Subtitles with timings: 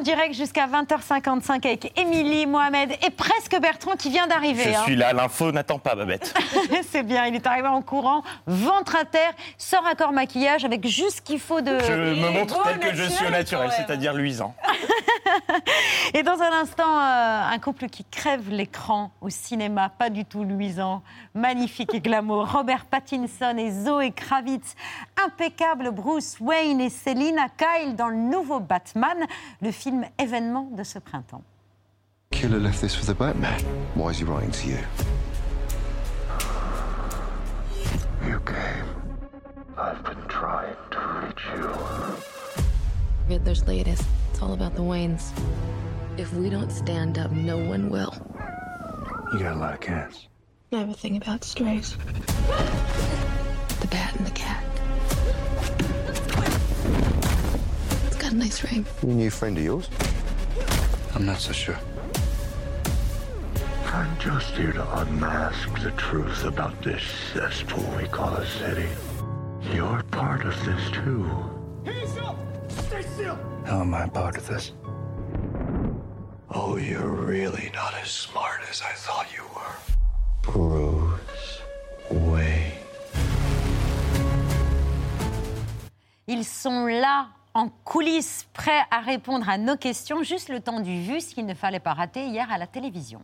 [0.00, 4.64] en direct jusqu'à 20h55 avec Émilie, Mohamed et presque Bertrand qui vient d'arriver.
[4.64, 4.82] Je hein.
[4.84, 6.34] suis là, l'info n'attend pas, Babette.
[6.90, 10.86] c'est bien, il est arrivé en courant, ventre à terre, sort à corps maquillage avec
[10.86, 11.78] juste ce qu'il faut de...
[11.80, 14.54] Je me montre tel que je suis au naturel, c'est-à-dire luisant.
[16.14, 20.44] Et dans un instant, euh, un couple qui crève l'écran au cinéma, pas du tout
[20.44, 21.02] luisant,
[21.34, 22.50] magnifique et glamour.
[22.52, 24.74] Robert Pattinson et Zoe Kravitz,
[25.24, 29.18] impeccable Bruce Wayne et Selina Kyle dans le nouveau Batman,
[29.60, 31.44] le film événement de ce printemps.
[32.30, 33.60] Killer left this for the Batman.
[33.94, 34.78] Why is he writing to you?
[38.26, 38.86] You came.
[39.76, 41.68] I've been trying to reach you.
[43.28, 44.04] Riddler's latest.
[44.30, 45.32] It's all about the Waynes.
[46.18, 48.14] If we don't stand up, no one will.
[49.32, 50.28] You got a lot of cats.
[50.72, 51.96] I have a thing about strays.
[53.80, 54.64] The bat and the cat.
[58.30, 58.86] It's got a nice ring.
[59.02, 59.88] A new friend of yours?
[61.16, 61.76] I'm not so sure.
[63.86, 68.86] I'm just here to unmask the truth about this cesspool we call a city.
[69.74, 71.24] You're part of this too.
[71.84, 72.36] Hands up!
[72.68, 73.36] Stay still!
[73.66, 74.74] How am I part of this?
[76.50, 79.74] Oh, you're really not as smart as I thought you were.
[80.42, 81.62] Bruce
[82.08, 82.74] Wayne.
[86.28, 91.02] Ils sont là en coulisses, prêts à répondre à nos questions, juste le temps du
[91.02, 93.22] vu, ce qu'il ne fallait pas rater hier à la télévision.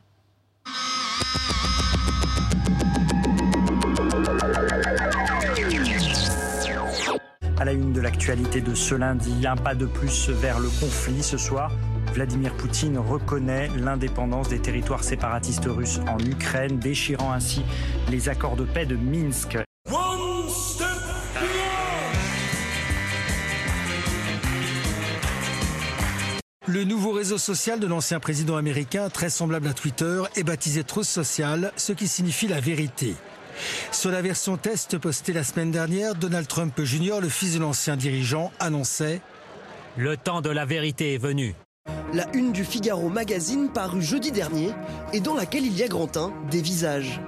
[7.58, 11.22] À la une de l'actualité de ce lundi, un pas de plus vers le conflit
[11.22, 11.72] ce soir.
[12.12, 17.62] Vladimir Poutine reconnaît l'indépendance des territoires séparatistes russes en Ukraine, déchirant ainsi
[18.10, 19.58] les accords de paix de Minsk.
[26.68, 31.04] Le nouveau réseau social de l'ancien président américain, très semblable à Twitter, est baptisé Truth
[31.04, 33.14] Social, ce qui signifie la vérité.
[33.92, 37.96] Sur la version test postée la semaine dernière, Donald Trump Jr., le fils de l'ancien
[37.96, 39.20] dirigeant, annonçait
[39.96, 41.54] Le temps de la vérité est venu.
[42.12, 44.70] La une du Figaro magazine parue jeudi dernier
[45.12, 46.18] et dans laquelle il y a grand
[46.50, 47.20] des visages.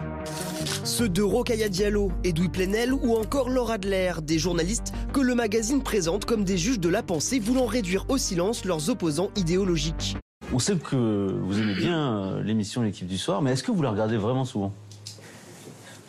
[0.89, 5.83] Ceux de Rokhaya Diallo, Edoui Plenel ou encore Laura Adler, des journalistes que le magazine
[5.83, 10.17] présente comme des juges de la pensée voulant réduire au silence leurs opposants idéologiques.
[10.51, 13.83] On sait que vous aimez bien euh, l'émission L'équipe du soir, mais est-ce que vous
[13.83, 14.73] la regardez vraiment souvent?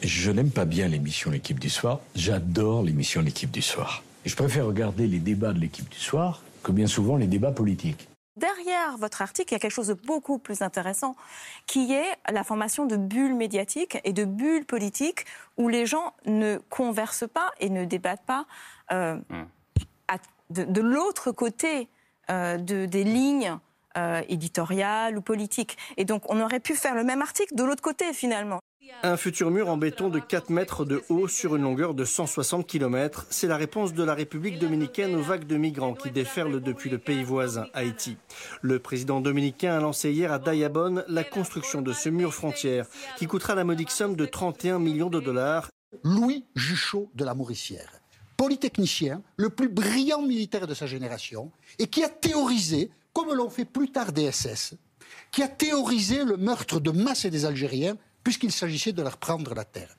[0.02, 2.00] Je n'aime pas bien l'émission L'équipe du soir.
[2.16, 4.02] J'adore l'émission L'équipe du soir.
[4.24, 7.52] Et je préfère regarder les débats de l'équipe du soir que bien souvent les débats
[7.52, 8.08] politiques.
[8.40, 11.16] Derrière votre article, il y a quelque chose de beaucoup plus intéressant,
[11.68, 15.26] qui est la formation de bulles médiatiques et de bulles politiques
[15.58, 18.46] où les gens ne conversent pas et ne débattent pas
[18.92, 19.18] euh,
[20.08, 20.18] à-
[20.52, 21.90] de, de l'autre côté
[22.30, 23.58] euh, de- des lignes
[23.98, 25.78] euh, éditoriales ou politiques.
[25.98, 28.60] Et donc, on aurait pu faire le même article de l'autre côté, finalement.
[29.04, 32.68] Un futur mur en béton de 4 mètres de haut sur une longueur de 160
[32.68, 36.90] km, c'est la réponse de la République dominicaine aux vagues de migrants qui déferlent depuis
[36.90, 38.18] le pays voisin, Haïti.
[38.62, 43.26] Le président dominicain a lancé hier à Dayabon la construction de ce mur frontière qui
[43.26, 45.70] coûtera la modique somme de 31 millions de dollars.
[46.04, 48.02] Louis Juchot de la Mauricière,
[48.38, 53.66] polytechnicien, le plus brillant militaire de sa génération, et qui a théorisé, comme l'ont fait
[53.66, 54.76] plus tard des SS,
[55.32, 59.66] qui a théorisé le meurtre de masse des Algériens, puisqu'il s'agissait de leur prendre la
[59.66, 59.96] terre.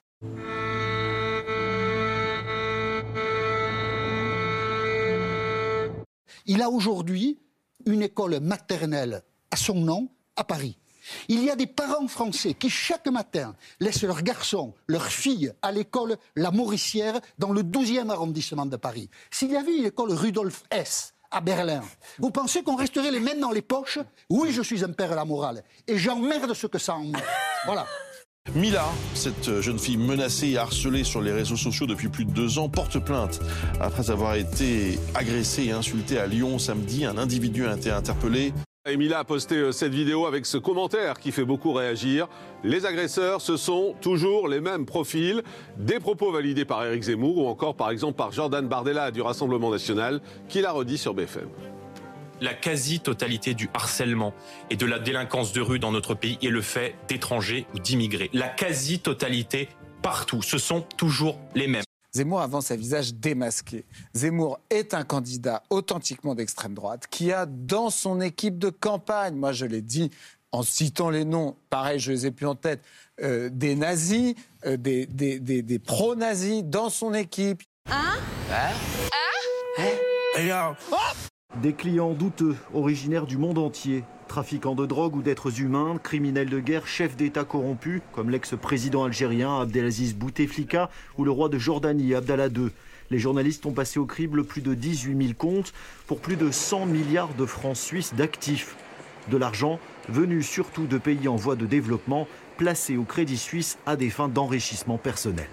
[6.46, 7.38] Il a aujourd'hui
[7.86, 10.76] une école maternelle à son nom à Paris.
[11.28, 15.72] Il y a des parents français qui chaque matin laissent leurs garçons, leurs filles à
[15.72, 19.08] l'école La Mauricière dans le 12e arrondissement de Paris.
[19.30, 21.82] S'il y avait une école Rudolf S à Berlin,
[22.18, 23.98] vous pensez qu'on resterait les mains dans les poches?
[24.28, 27.12] Oui, je suis un père à la morale et j'emmerde ce que ça en
[27.64, 27.86] Voilà.
[28.54, 32.58] Mila, cette jeune fille menacée et harcelée sur les réseaux sociaux depuis plus de deux
[32.58, 33.40] ans, porte plainte.
[33.80, 38.52] Après avoir été agressée et insultée à Lyon samedi, un individu a été interpellé.
[38.86, 42.28] Emilia a posté euh, cette vidéo avec ce commentaire qui fait beaucoup réagir.
[42.64, 45.42] Les agresseurs, ce sont toujours les mêmes profils,
[45.76, 49.70] des propos validés par Éric Zemmour ou encore par exemple par Jordan Bardella du Rassemblement
[49.70, 51.48] national qui l'a redit sur BFM.
[52.40, 54.34] La quasi-totalité du harcèlement
[54.70, 58.30] et de la délinquance de rue dans notre pays est le fait d'étrangers ou d'immigrés.
[58.32, 59.68] La quasi-totalité
[60.02, 61.84] partout, ce sont toujours les mêmes.
[62.12, 63.84] Zemmour avance un visage démasqué.
[64.14, 69.52] Zemmour est un candidat authentiquement d'extrême droite qui a dans son équipe de campagne, moi
[69.52, 70.10] je l'ai dit
[70.52, 72.80] en citant les noms, pareil, je les ai plus en tête,
[73.22, 74.34] euh, des nazis,
[74.66, 77.62] euh, des, des, des, des pro-nazis dans son équipe.
[77.88, 78.18] Hein?
[78.50, 78.72] Hein?
[81.56, 86.60] Des clients douteux, originaires du monde entier, trafiquants de drogue ou d'êtres humains, criminels de
[86.60, 92.46] guerre, chefs d'État corrompus, comme l'ex-président algérien Abdelaziz Bouteflika ou le roi de Jordanie Abdallah
[92.46, 92.70] II.
[93.10, 95.74] Les journalistes ont passé au crible plus de 18 000 comptes
[96.06, 98.76] pour plus de 100 milliards de francs suisses d'actifs.
[99.28, 103.96] De l'argent venu surtout de pays en voie de développement, placé au Crédit Suisse à
[103.96, 105.48] des fins d'enrichissement personnel.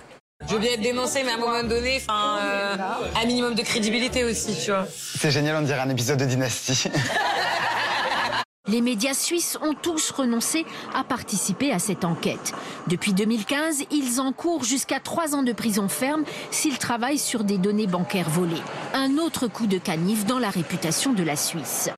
[0.45, 2.75] Je veux bien être dénoncé, mais à un moment donné, enfin, euh,
[3.22, 4.88] un minimum de crédibilité aussi, tu vois.
[4.89, 6.89] C'est génial, on dirait un épisode de Dynasty.
[8.69, 12.54] Les médias suisses ont tous renoncé à participer à cette enquête.
[12.88, 17.88] Depuis 2015, ils encourent jusqu'à trois ans de prison ferme s'ils travaillent sur des données
[17.88, 18.62] bancaires volées.
[18.94, 21.89] Un autre coup de canif dans la réputation de la Suisse.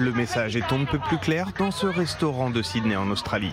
[0.00, 3.52] Le message est on ne peut plus clair dans ce restaurant de Sydney en Australie.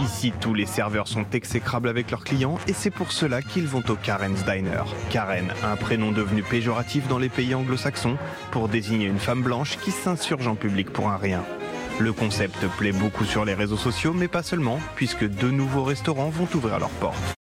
[0.00, 3.82] Ici, tous les serveurs sont exécrables avec leurs clients et c'est pour cela qu'ils vont
[3.88, 4.84] au Karen's Diner.
[5.10, 8.18] Karen, un prénom devenu péjoratif dans les pays anglo-saxons
[8.52, 11.42] pour désigner une femme blanche qui s'insurge en public pour un rien.
[11.98, 16.28] Le concept plaît beaucoup sur les réseaux sociaux, mais pas seulement, puisque deux nouveaux restaurants
[16.28, 17.34] vont ouvrir leurs portes.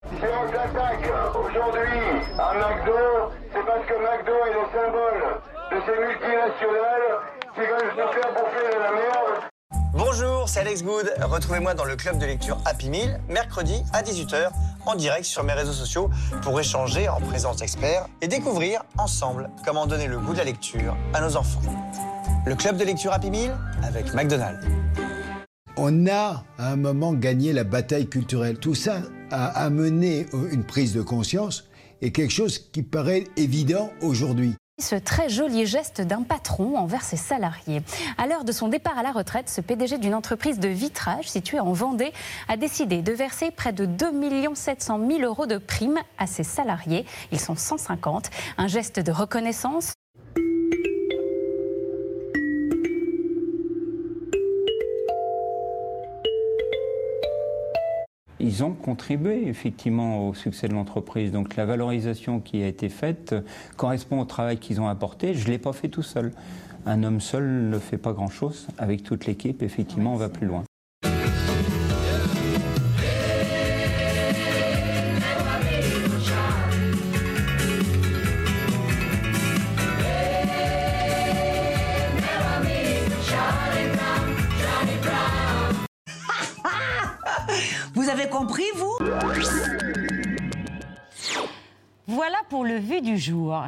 [1.35, 2.01] Aujourd'hui
[2.39, 5.21] à McDo, c'est parce que McDo est le symbole
[5.69, 7.06] de ces multinationales
[9.93, 11.11] Bonjour, c'est Alex Good.
[11.21, 14.49] Retrouvez-moi dans le club de lecture Happy Meal, mercredi à 18h,
[14.85, 16.09] en direct sur mes réseaux sociaux,
[16.43, 20.95] pour échanger en présence d'experts et découvrir ensemble comment donner le goût de la lecture
[21.15, 21.61] à nos enfants.
[22.45, 24.63] Le club de lecture Happy Meal avec McDonald's.
[25.77, 28.59] On a à un moment gagné la bataille culturelle.
[28.59, 29.01] Tout ça
[29.31, 31.67] a amené une prise de conscience
[32.01, 34.55] et quelque chose qui paraît évident aujourd'hui.
[34.79, 37.81] Ce très joli geste d'un patron envers ses salariés.
[38.19, 41.59] À l'heure de son départ à la retraite, ce PDG d'une entreprise de vitrage située
[41.59, 42.13] en Vendée
[42.47, 44.05] a décidé de verser près de 2
[44.53, 47.07] 700 000 euros de primes à ses salariés.
[47.31, 48.29] Ils sont 150.
[48.59, 49.93] Un geste de reconnaissance.
[58.47, 61.33] Ils ont contribué effectivement au succès de l'entreprise.
[61.33, 63.35] Donc la valorisation qui a été faite
[63.75, 65.33] correspond au travail qu'ils ont apporté.
[65.33, 66.31] Je ne l'ai pas fait tout seul.
[66.85, 68.67] Un homme seul ne fait pas grand-chose.
[68.77, 70.63] Avec toute l'équipe, effectivement, on va plus loin.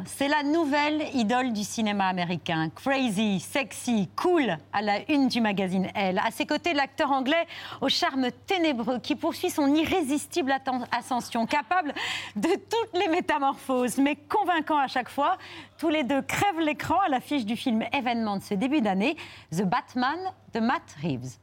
[0.06, 2.70] C'est la nouvelle idole du cinéma américain.
[2.70, 6.18] Crazy, sexy, cool, à la une du magazine Elle.
[6.18, 7.46] À ses côtés, l'acteur anglais
[7.80, 10.54] au charme ténébreux qui poursuit son irrésistible
[10.92, 11.92] ascension, capable
[12.36, 15.36] de toutes les métamorphoses, mais convaincant à chaque fois.
[15.78, 19.16] Tous les deux crèvent l'écran à l'affiche du film événement de ce début d'année,
[19.50, 20.18] The Batman
[20.54, 21.38] de Matt Reeves.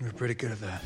[0.00, 0.82] You're pretty good at that.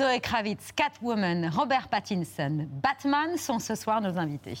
[0.00, 4.56] Zoé Kravitz, Catwoman, Robert Pattinson, Batman sont ce soir nos invités.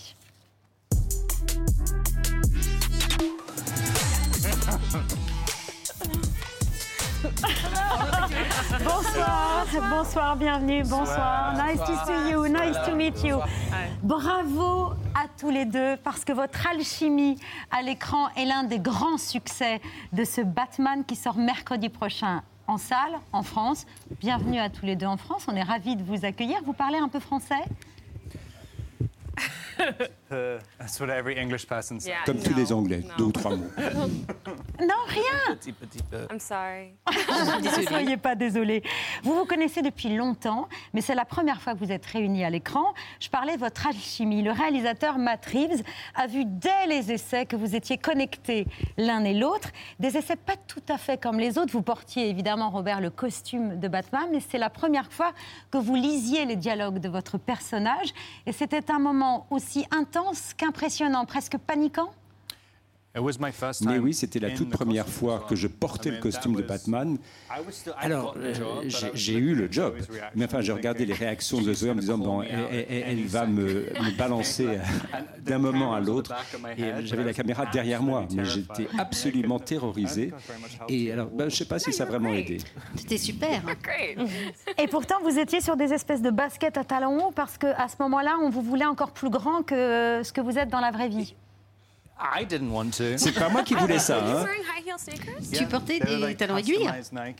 [8.84, 11.54] bonsoir, bonsoir, bienvenue, bonsoir.
[11.54, 11.66] Bonsoir.
[11.66, 13.38] Nice to see you, nice to meet you.
[14.02, 19.16] Bravo à tous les deux parce que votre alchimie à l'écran est l'un des grands
[19.16, 19.80] succès
[20.12, 23.84] de ce Batman qui sort mercredi prochain en salle en France.
[24.20, 25.46] Bienvenue à tous les deux en France.
[25.48, 26.58] On est ravis de vous accueillir.
[26.64, 27.64] Vous parlez un peu français?
[32.24, 33.66] Comme tous les Anglais, deux ou trois mots.
[34.80, 35.56] Non, rien.
[36.30, 36.94] I'm sorry.
[37.62, 38.82] Ne soyez pas désolé.
[39.22, 42.50] Vous vous connaissez depuis longtemps, mais c'est la première fois que vous êtes réunis à
[42.50, 42.94] l'écran.
[43.20, 44.42] Je parlais de votre alchimie.
[44.42, 45.82] Le réalisateur Matt Reeves
[46.14, 49.68] a vu dès les essais que vous étiez connectés l'un et l'autre.
[49.98, 51.72] Des essais pas tout à fait comme les autres.
[51.72, 55.32] Vous portiez évidemment, Robert, le costume de Batman, mais c'est la première fois
[55.70, 58.14] que vous lisiez les dialogues de votre personnage.
[58.46, 60.19] Et c'était un moment aussi intense
[60.56, 62.10] qu'impressionnant, presque paniquant.
[63.84, 67.18] Mais oui, c'était la toute première fois que je portais le costume de Batman.
[67.98, 68.54] Alors, euh,
[69.14, 69.96] j'ai- eu le job.
[70.36, 73.24] Mais enfin, j'ai regardé les réactions de Zoé en me disant, bon, elle, elle- elle
[73.26, 74.78] va me, me balancer euh,
[75.42, 76.32] d'un moment à l'autre.
[76.76, 80.32] Et j'avais la caméra derrière moi, mais j'étais absolument terrorisé.
[80.88, 82.58] Et alors, ben, je ne sais pas si ça a vraiment aidé.
[82.94, 83.62] C'était super.
[84.78, 87.96] Et pourtant, vous étiez sur des espèces de baskets à talons hauts parce qu'à ce
[88.00, 91.08] moment-là, on vous voulait encore plus grand que ce que vous êtes dans la vraie
[91.08, 91.34] vie.
[93.16, 94.18] C'est pas moi qui voulais ça.
[94.24, 94.46] hein.
[95.52, 96.88] Tu portais des talons aiguilles?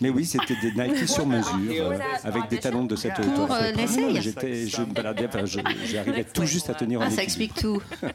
[0.00, 1.48] Mais oui, c'était des Nike sur mesure,
[1.90, 3.34] euh, avec des talons de cette hauteur.
[3.34, 7.04] Pour, euh, l'essai J'étais, je me baladais, enfin, je- j'arrivais tout juste à tenir en
[7.04, 7.52] Ah, ça équilibre.
[7.52, 7.82] explique tout.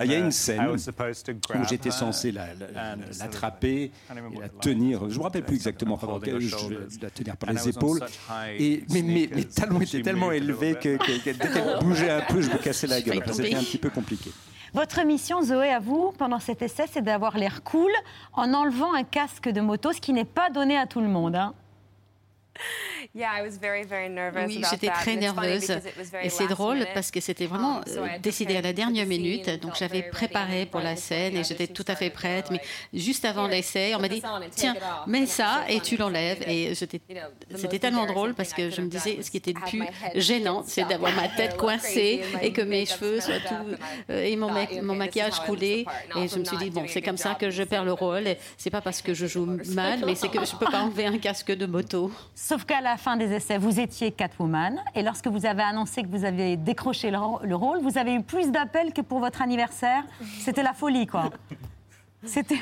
[0.00, 5.10] Ah, Il y a une scène où j'étais censé la- la- l'attraper et la tenir.
[5.10, 6.56] Je me rappelle plus exactement par quel- je
[7.02, 8.00] la tenir par les épaules.
[8.58, 12.20] Et mais mes, mes talons étaient tellement élevés que, que- que dès qu'elle bougeait un
[12.22, 13.18] peu, je me cassais la gueule.
[13.22, 14.30] Enfin, C'était un petit peu compliqué.
[14.74, 17.92] Votre mission, Zoé, à vous, pendant cet essai, c'est d'avoir l'air cool
[18.32, 21.36] en enlevant un casque de moto, ce qui n'est pas donné à tout le monde.
[21.36, 21.54] hein.
[24.46, 25.70] Oui, j'étais très nerveuse.
[26.22, 29.48] Et c'est drôle parce que c'était vraiment euh, décidé à la dernière minute.
[29.60, 32.50] Donc j'avais préparé pour la scène et j'étais tout à fait prête.
[32.50, 32.60] Mais
[32.92, 34.20] juste avant l'essai, on m'a dit
[34.54, 34.74] Tiens,
[35.06, 36.42] mets ça et tu l'enlèves.
[36.48, 39.82] Et c'était tellement drôle parce que je me disais ce qui était le plus
[40.14, 43.54] gênant, c'est d'avoir ma tête coincée et que mes cheveux soient tout.
[44.10, 45.84] euh, et mon, ma- mon maquillage coulé.
[46.16, 48.24] Et je me suis dit Bon, c'est comme ça que je perds le rôle.
[48.56, 51.18] C'est pas parce que je joue mal, mais c'est que je peux pas enlever un
[51.18, 52.10] casque de moto.
[52.46, 54.78] Sauf qu'à la fin des essais, vous étiez Catwoman.
[54.94, 58.50] Et lorsque vous avez annoncé que vous avez décroché le, rôle, vous avez eu plus
[58.50, 60.04] d'appels que pour votre anniversaire.
[60.40, 61.30] C'était la folie, quoi.
[62.26, 62.56] C'était.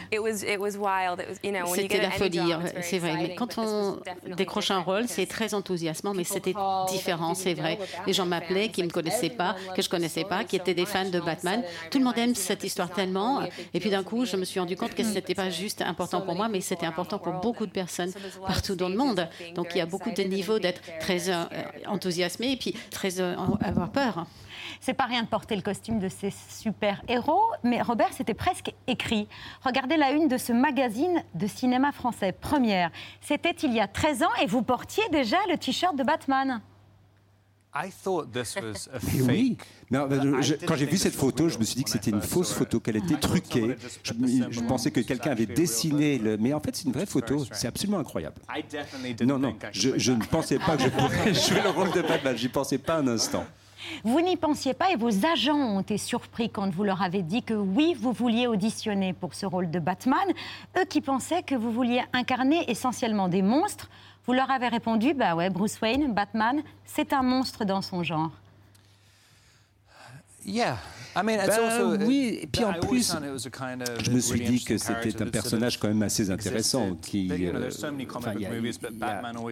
[1.83, 3.14] C'était la folie, hein, c'est vrai.
[3.16, 3.99] Mais quand on
[4.37, 6.54] décroche un rôle, c'est très enthousiasmant, mais c'était
[6.88, 7.78] différent, c'est vrai.
[8.07, 10.87] Les gens m'appelaient qui ne me connaissaient pas, que je connaissais pas, qui étaient des
[10.87, 11.62] fans de Batman.
[11.90, 13.42] Tout le monde aime cette histoire tellement.
[13.75, 16.35] Et puis d'un coup, je me suis rendu compte que c'était pas juste important pour
[16.35, 18.12] moi, mais c'était important pour beaucoup de personnes
[18.47, 19.28] partout dans le monde.
[19.54, 21.45] Donc il y a beaucoup de niveaux d'être très euh,
[21.87, 24.26] enthousiasmé et puis très euh, avoir peur.
[24.85, 29.29] C'est pas rien de porter le costume de ces super-héros, mais Robert, c'était presque écrit.
[29.65, 32.91] Regardez la une de ce magazine de cinéma français, Première.
[33.21, 36.61] C'était il y a 13 ans et vous portiez déjà le t-shirt de Batman.
[39.29, 39.57] Oui.
[39.93, 40.09] Non,
[40.43, 42.81] je- quand j'ai vu cette photo, je me suis dit que c'était une fausse photo,
[42.81, 43.77] qu'elle était truquée.
[44.03, 44.12] Je,
[44.51, 46.37] je pensais que quelqu'un avait dessiné le.
[46.39, 47.45] Mais en fait, c'est une vraie photo.
[47.53, 48.37] C'est absolument incroyable.
[49.25, 52.37] Non, non, je, je ne pensais pas que je pourrais jouer le rôle de Batman.
[52.37, 53.47] J'y pensais pas un instant.
[54.05, 57.43] Vous n'y pensiez pas et vos agents ont été surpris quand vous leur avez dit
[57.43, 60.19] que oui, vous vouliez auditionner pour ce rôle de Batman.
[60.79, 63.89] Eux qui pensaient que vous vouliez incarner essentiellement des monstres,
[64.27, 68.31] vous leur avez répondu, bah ouais, Bruce Wayne, Batman, c'est un monstre dans son genre.
[71.99, 73.13] Ben oui, et puis en plus,
[74.03, 76.97] je me suis dit que c'était un personnage quand même assez intéressant.
[77.03, 77.69] Qui, euh,
[78.37, 78.49] il y, a-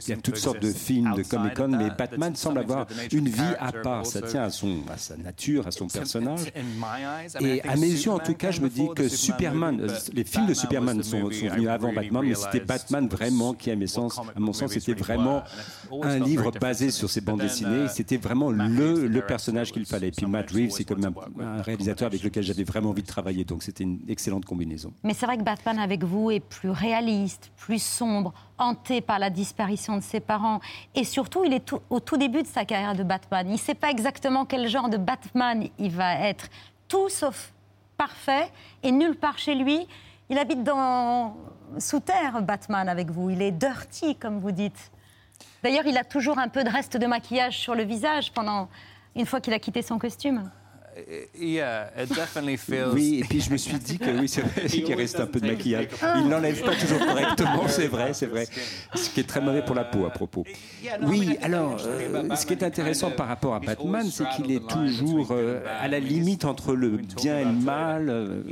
[0.08, 3.40] y y toutes sortes de films de Comic Con, mais Batman semble avoir une vie
[3.58, 4.06] à part.
[4.06, 6.40] Ça tient à, son, à sa nature, à son personnage.
[7.40, 10.46] Et à mes yeux, en tout cas, je me dis que Superman, euh, les films
[10.46, 14.18] de Superman sont, sont venus avant Batman, mais c'était Batman vraiment qui, à, mes sens,
[14.18, 15.42] à mon sens, c'était vraiment
[16.02, 17.86] un livre basé sur ses bandes dessinées.
[17.88, 20.10] C'était vraiment le, le personnage qu'il fallait.
[20.10, 23.44] Puis Matt Reeves, c'est comme un, un réalisateur avec lequel j'avais vraiment envie de travailler.
[23.44, 24.92] Donc c'était une excellente combinaison.
[25.02, 29.30] Mais c'est vrai que Batman avec vous est plus réaliste, plus sombre, hanté par la
[29.30, 30.60] disparition de ses parents.
[30.94, 33.46] Et surtout, il est tout- au tout début de sa carrière de Batman.
[33.48, 36.48] Il ne sait pas exactement quel genre de Batman il va être.
[36.88, 37.52] Tout sauf
[37.96, 38.50] parfait
[38.82, 39.86] et nulle part chez lui.
[40.30, 41.36] Il habite dans...
[41.78, 43.30] sous terre, Batman, avec vous.
[43.30, 44.90] Il est dirty, comme vous dites.
[45.62, 48.68] D'ailleurs, il a toujours un peu de reste de maquillage sur le visage pendant
[49.16, 50.50] une fois qu'il a quitté son costume.
[52.94, 55.40] Oui, et puis je me suis dit que oui, c'est vrai qu'il reste un peu
[55.40, 55.88] de maquillage.
[56.18, 58.46] Il n'enlève pas toujours correctement, c'est vrai, c'est vrai.
[58.94, 60.44] Ce qui est très mauvais pour la peau à propos.
[61.02, 65.28] Oui, alors, euh, ce qui est intéressant par rapport à Batman, c'est qu'il est toujours
[65.32, 68.08] euh, à la limite entre le bien et le mal.
[68.08, 68.42] euh,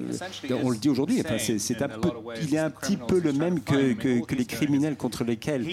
[0.63, 2.11] on le dit aujourd'hui, enfin, c'est, un peu,
[2.43, 5.67] il est un petit peu le même que, que, que les criminels contre lesquels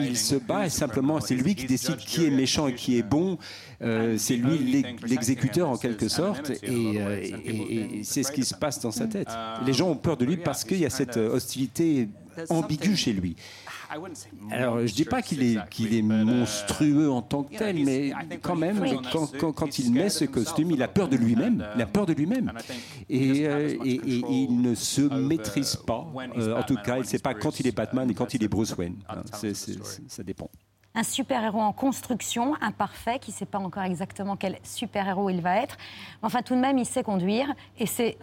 [0.00, 3.02] il se bat, et simplement, c'est lui qui décide qui est méchant et qui est
[3.02, 3.38] bon.
[4.16, 6.19] C'est lui l'ex- l'exécuteur en quelque sorte.
[6.62, 9.28] Et, c'est ce qui se passe dans sa tête.
[9.66, 12.08] Les gens ont peur de lui parce qu'il y a cette hostilité
[12.48, 13.36] ambiguë chez lui.
[14.50, 18.12] Alors, je ne dis pas qu'il est, qu'il est monstrueux en tant que tel, mais
[18.40, 18.80] quand même,
[19.12, 21.66] quand, quand, il met ce costume, il a peur de lui-même.
[21.74, 22.52] Il a peur de lui-même.
[23.08, 26.06] Et, et, il ne se maîtrise pas.
[26.56, 28.48] en tout cas, il ne sait pas quand il est Batman et quand il est
[28.48, 28.96] Bruce Wayne.
[30.08, 30.50] ça dépend
[30.94, 35.62] un super-héros en construction, imparfait, qui ne sait pas encore exactement quel super-héros il va
[35.62, 35.76] être.
[36.22, 37.52] Enfin, tout de même, il sait conduire.
[37.78, 38.18] Et c'est,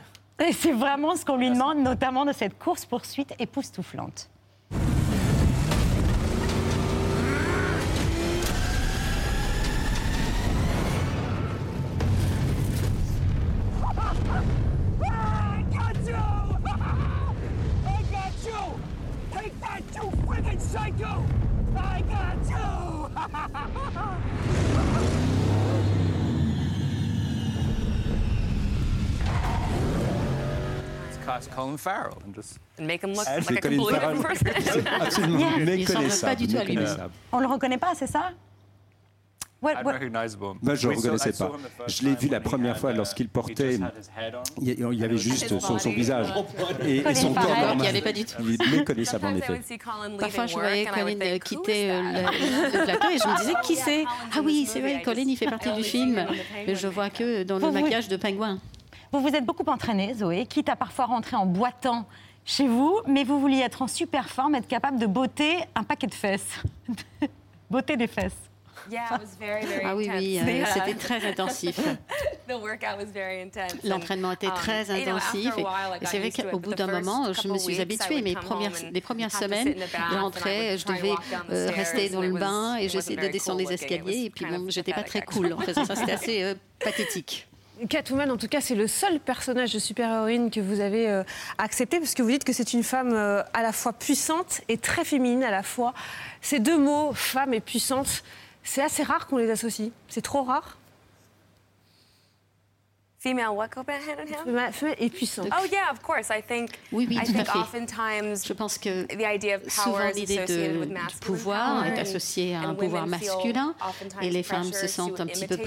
[0.52, 4.30] c'est vraiment ce qu'on lui demande, notamment de cette course-poursuite époustouflante.
[31.28, 34.88] Cast Colin Farrell and just make him look like a completely different person.
[35.02, 35.66] Absolument yeah.
[35.66, 36.48] méconnaissable.
[36.54, 37.12] méconnaissable.
[37.34, 38.32] On le reconnaît pas, c'est ça?
[39.60, 39.94] What, what?
[40.62, 41.52] Moi, je ne le reconnaissais pas.
[41.88, 43.80] Je l'ai vu la première fois lorsqu'il portait.
[44.62, 46.28] Il y avait juste son, son visage
[46.86, 47.76] et, et son corps normal.
[47.78, 48.36] Il n'y avait pas du tout.
[48.40, 49.62] Il est méconnaissable en effet.
[50.20, 54.06] Parfois, je voyais Colin quitter euh, le, plateau et je me disais qui c'est?
[54.36, 56.26] Ah oui, c'est vrai, Colin, il fait partie du film.
[56.66, 58.60] Mais je vois que dans le maquillage de pingouin.
[59.12, 62.06] Vous vous êtes beaucoup entraînée, Zoé, quitte à parfois rentrer en boitant
[62.44, 66.08] chez vous, mais vous vouliez être en super forme, être capable de botter un paquet
[66.08, 66.62] de fesses.
[67.72, 68.36] botter des fesses.
[69.84, 71.80] Ah oui, oui, euh, c'était très intensif.
[73.84, 75.54] L'entraînement était très intensif.
[75.58, 75.66] Et,
[76.06, 78.22] c'est vrai qu'au bout d'un moment, je me suis habituée.
[78.22, 79.76] Mais premières, les premières semaines,
[80.12, 81.14] je rentrais, je devais
[81.52, 84.26] euh, rester dans le bain et j'essayais de descendre les escaliers.
[84.26, 85.96] Et puis bon, j'étais pas très cool en faisant ça.
[85.96, 87.48] C'était assez euh, pathétique.
[87.90, 91.24] Catwoman, en tout cas, c'est le seul personnage de super-héroïne que vous avez euh,
[91.58, 94.78] accepté, parce que vous dites que c'est une femme euh, à la fois puissante et
[94.78, 95.94] très féminine à la fois.
[96.42, 98.24] Ces deux mots, femme et puissante,
[98.68, 99.92] c'est assez rare qu'on les associe.
[100.10, 100.77] C'est trop rare
[103.28, 104.74] Female what go hand in hand?
[104.74, 105.50] Femelle et puissante.
[105.52, 106.30] Oh yeah, of course.
[106.30, 106.72] I think.
[106.94, 107.60] Oui, oui, I tout think à fait.
[107.60, 112.62] Oftentimes, Je pense que the idea of souvent l'idée de, du pouvoir est associée à
[112.62, 113.76] un pouvoir masculin
[114.22, 115.58] et les femmes se sentent un petit peu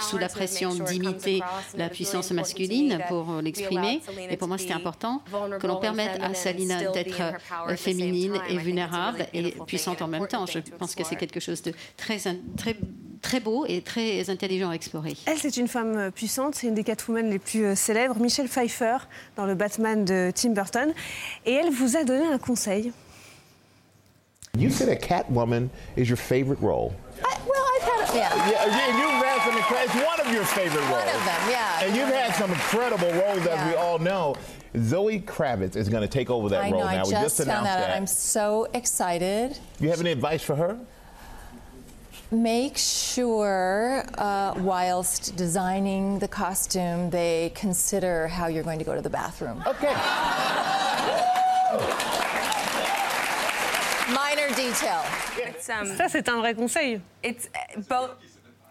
[0.00, 1.42] sous la pression d'imiter
[1.76, 4.00] la puissance masculine pour l'exprimer.
[4.30, 5.22] Et pour moi, c'était important
[5.60, 7.20] que l'on permette à Salina d'être
[7.76, 10.46] féminine et vulnérable et puissante en même temps.
[10.46, 12.18] Je pense que c'est quelque chose de très,
[12.56, 12.76] très
[13.26, 15.16] très beau et très intelligent à explorer.
[15.26, 18.98] Elle, c'est une femme puissante, c'est une des Catwoman les plus euh, célèbres, Michelle Pfeiffer,
[19.34, 20.94] dans le Batman de Tim Burton.
[21.44, 22.92] Et elle vous a donné un conseil.
[24.56, 26.92] You said a Catwoman is your favorite role.
[27.24, 28.30] I, well, I've had, a, yeah.
[28.48, 28.96] yeah.
[28.96, 31.04] You've had some incredible, it's one of your favorite roles.
[31.04, 31.82] One of them, yeah.
[31.82, 33.54] And you've had some incredible roles, yeah.
[33.54, 34.36] as we all know.
[34.78, 37.02] Zoe Kravitz is going to take over that I role know, now.
[37.02, 37.96] I we just, just announced found that.
[37.96, 39.58] I'm so excited.
[39.80, 40.78] You have any advice for her?
[42.32, 49.00] Make sure, uh, whilst designing the costume, they consider how you're going to go to
[49.00, 49.62] the bathroom.
[49.64, 49.94] Okay.
[54.12, 55.02] Minor detail.
[55.68, 57.00] Um, Ça, c'est un vrai conseil.
[57.22, 58.10] It's uh, both.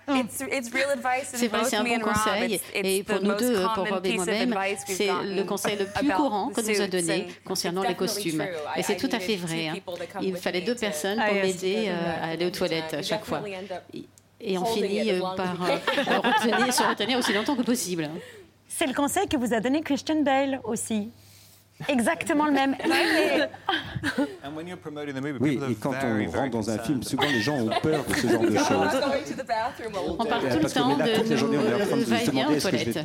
[0.06, 2.62] C'est vrai, c'est un bon conseil.
[2.74, 6.62] Et pour nous deux, pour Rob et moi-même, c'est le conseil le plus courant que
[6.62, 8.46] nous a donné concernant les costumes.
[8.76, 9.68] Et c'est tout à fait vrai.
[9.68, 9.76] Hein.
[10.22, 13.42] Il fallait deux personnes pour m'aider euh, à aller aux toilettes à chaque fois.
[14.42, 18.10] Et on finit euh, par euh, retenir, se retenir aussi longtemps que possible.
[18.68, 21.10] C'est le conseil que vous a donné Christian Bale aussi.
[21.90, 22.76] Exactement le même.
[25.42, 28.28] Oui, et quand on rentre dans un film, souvent les gens ont peur de ce
[28.28, 29.02] genre de choses.
[30.18, 33.00] On parle tout le temps de va-et-vient aux toilettes.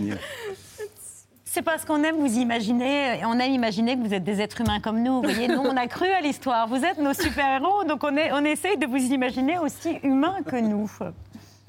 [1.45, 4.79] C'est parce qu'on aime vous imaginer, on aime imaginer que vous êtes des êtres humains
[4.79, 5.15] comme nous.
[5.17, 6.69] Vous voyez, nous, on a cru à l'histoire.
[6.69, 10.55] Vous êtes nos super-héros, donc on, est, on essaye de vous imaginer aussi humains que
[10.55, 10.89] nous.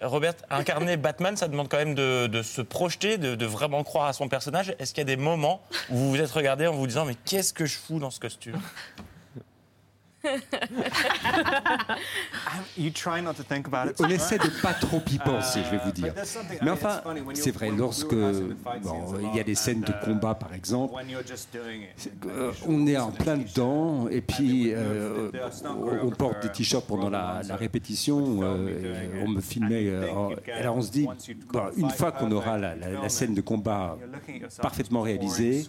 [0.02, 4.28] Robert, incarner Batman, ça demande quand même de, se projeter, de, vraiment croire à son
[4.28, 4.76] personnage.
[4.80, 7.16] Est-ce qu'il y a des moments où vous vous êtes regardé en vous disant mais
[7.26, 8.60] qu'est-ce que je fous dans ce costume?
[14.00, 16.14] On essaie de pas trop y penser, je vais vous dire.
[16.62, 17.02] Mais enfin,
[17.34, 20.94] c'est vrai, lorsque il y a des scènes de combat, par exemple,
[22.26, 25.32] euh, on est en plein dedans, et puis euh,
[26.04, 28.40] on porte des t-shirts pendant la, répétition.
[28.42, 29.92] Euh, on me filmait.
[30.54, 31.08] alors on se dit,
[31.78, 33.98] une fois qu'on aura la, la, scène de combat
[34.62, 35.66] parfaitement réalisée,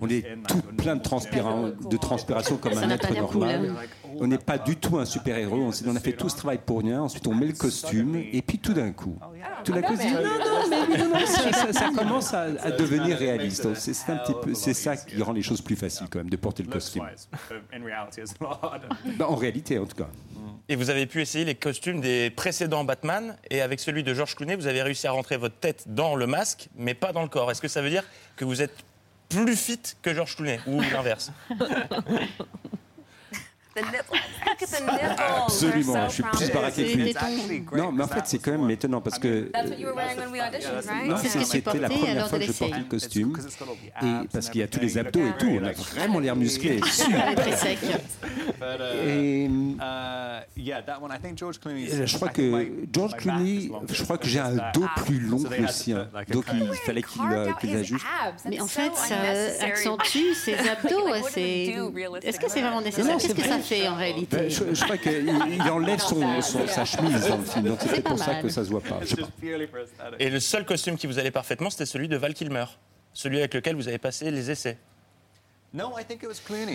[0.00, 3.74] on est tout plein de, de transpiration comme un être normal.
[4.18, 5.56] On n'est pas du tout un super-héros.
[5.56, 7.02] On, on, a fait tout ce travail pour rien.
[7.02, 8.16] Ensuite, on met le costume.
[8.32, 9.18] Et puis, tout d'un coup,
[9.64, 13.74] tout d'un coup, ça, commence à, devenir réaliste.
[13.74, 16.36] C'est un petit peu, c'est ça qui rend les choses plus faciles quand même de
[16.36, 17.06] porter le costume.
[19.18, 20.08] Bah, en réalité, en tout cas.
[20.68, 24.34] Et vous avez pu essayer les costumes des précédents Batman, et avec celui de George
[24.34, 27.28] Clooney, vous avez réussi à rentrer votre tête dans le masque, mais pas dans le
[27.28, 27.50] corps.
[27.50, 28.04] Est-ce que ça veut dire
[28.36, 28.74] que vous êtes
[29.28, 31.32] plus fit que George Clooney, ou l'inverse?
[35.46, 37.14] Absolument, je suis plus baraqué que lui.
[37.74, 39.50] Non, mais en fait, c'est quand même étonnant parce que.
[41.06, 43.36] Non, c'était la première fois que je portais le costume.
[44.02, 46.80] Et parce qu'il y a tous les abdos et tout, on a vraiment l'air musclé.
[47.36, 47.78] Très sec.
[49.06, 49.48] Et
[52.06, 55.68] je crois que George Clooney, je crois que j'ai un dos plus long que le
[55.68, 56.08] sien.
[56.30, 57.02] Donc il fallait
[57.60, 58.06] qu'il ajuste.
[58.48, 59.16] Mais en fait, ça
[59.64, 61.14] accentue ses abdos.
[62.22, 64.36] Est-ce que c'est vraiment nécessaire Qu'est-ce que ça fait en réalité.
[64.36, 68.34] Ben, je, crois qu'il enlève son, sa chemise dans le film, donc c'est pour ça
[68.36, 69.00] que ça se voit pas.
[70.18, 72.64] Et le seul costume qui vous allait parfaitement, c'était celui de Val Kilmer,
[73.12, 74.78] celui avec lequel vous avez passé les essais.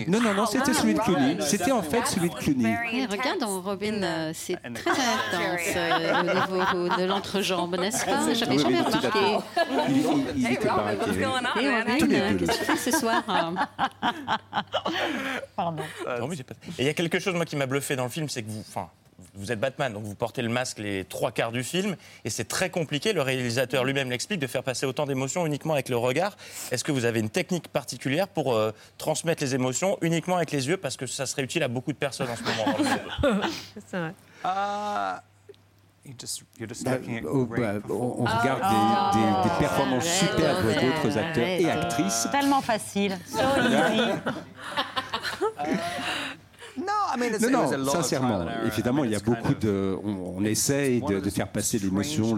[0.06, 1.36] Non, non, non, c'était celui de Clooney.
[1.40, 3.06] C'était en fait celui de Clooney.
[3.06, 8.32] regarde, dans Robin, euh, c'est très intense euh, au niveau de l'entrejambe, n'est-ce pas?
[8.32, 9.38] J'avais jamais remarqué.
[10.36, 11.10] Il, était baraqué.
[11.60, 13.22] Et Robin, qu'est-ce que tu fais ce soir?
[15.56, 15.82] Pardon.
[16.78, 18.50] Et il y a quelque chose, moi, qui m'a bluffé dans le film, c'est que
[18.50, 18.64] vous...
[18.68, 18.88] Enfin,
[19.34, 22.44] vous êtes Batman, donc vous portez le masque les trois quarts du film, et c'est
[22.44, 26.36] très compliqué, le réalisateur lui-même l'explique, de faire passer autant d'émotions uniquement avec le regard.
[26.70, 30.68] Est-ce que vous avez une technique particulière pour euh, transmettre les émotions uniquement avec les
[30.68, 33.46] yeux, parce que ça serait utile à beaucoup de personnes en ce moment
[33.86, 34.14] C'est vrai.
[34.44, 35.22] Ah,
[36.04, 36.98] bah,
[37.30, 42.26] oh, bah, on, regarde des, des, des, performances superbes d'autres acteurs et actrices.
[42.32, 43.16] Tellement facile.
[43.28, 44.10] So easy.
[46.78, 49.96] Non, non, sincèrement, évidemment, il y a beaucoup de.
[50.02, 52.36] On, essaye de, faire passer l'émotion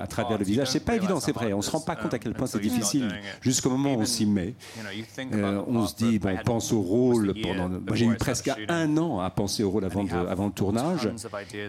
[0.00, 0.68] à travers le visage.
[0.68, 1.52] C'est pas évident, c'est vrai.
[1.52, 3.08] On se rend pas compte à quel point c'est difficile
[3.40, 4.54] jusqu'au moment où on s'y met.
[5.32, 7.70] Euh, on se dit, bon, on pense au rôle pendant.
[7.94, 11.08] j'ai eu presque un an à penser au rôle avant, avant le tournage.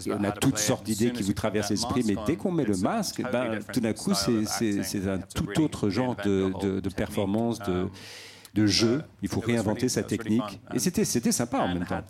[0.08, 3.22] on a toutes sortes d'idées qui vous traversent l'esprit, mais dès qu'on met le masque,
[3.32, 7.88] ben, tout d'un coup, c'est un tout autre genre de, de performance, de
[8.54, 9.02] de jeu.
[9.22, 10.62] Il faut réinventer sa technique.
[10.74, 12.04] Et c'était, c'était sympa en même temps.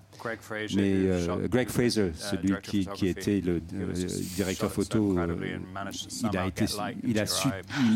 [0.75, 3.93] Mais euh, Greg Fraser, celui qui, qui était le euh,
[4.35, 5.57] directeur photo, euh,
[6.21, 6.65] il, a été,
[7.03, 7.47] il a su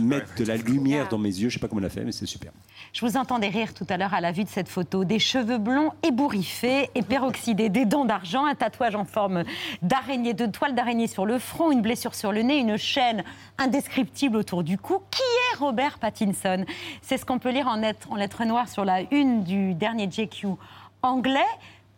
[0.01, 1.41] mettre de la lumière dans mes yeux.
[1.41, 2.51] Je ne sais pas comment il a fait, mais c'est super.
[2.93, 5.03] Je vous entendais rire tout à l'heure à la vue de cette photo.
[5.03, 9.43] Des cheveux blonds ébouriffés et peroxydés, des dents d'argent, un tatouage en forme
[9.81, 13.23] d'araignée, de toile d'araignée sur le front, une blessure sur le nez, une chaîne
[13.57, 15.01] indescriptible autour du cou.
[15.11, 16.65] Qui est Robert Pattinson?
[17.01, 20.47] C'est ce qu'on peut lire en lettres, en noires sur la une du dernier JQ
[21.01, 21.39] anglais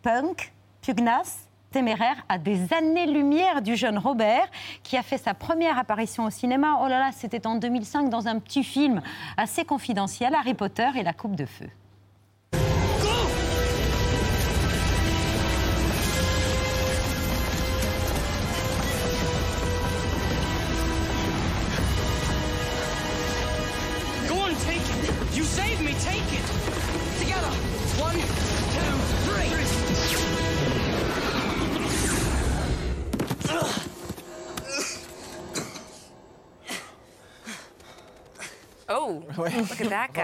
[0.02, 4.48] punk, pugnace, téméraire, à des années-lumière du jeune Robert,
[4.82, 6.78] qui a fait sa première apparition au cinéma.
[6.82, 9.00] Oh là là, c'était en 2005 dans un petit film
[9.36, 11.68] assez confidentiel, Harry Potter et la Coupe de Feu.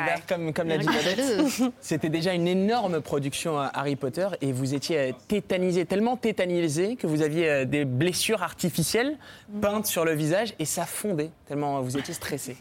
[0.01, 4.53] Robert, comme, comme l'a dit Babette, c'était déjà une énorme production à Harry Potter et
[4.53, 9.17] vous étiez euh, tétanisé, tellement tétanisé que vous aviez euh, des blessures artificielles
[9.61, 12.57] peintes sur le visage et ça fondait, tellement vous étiez stressé.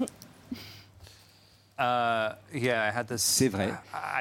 [1.77, 2.29] Uh,
[3.17, 3.69] c'est vrai,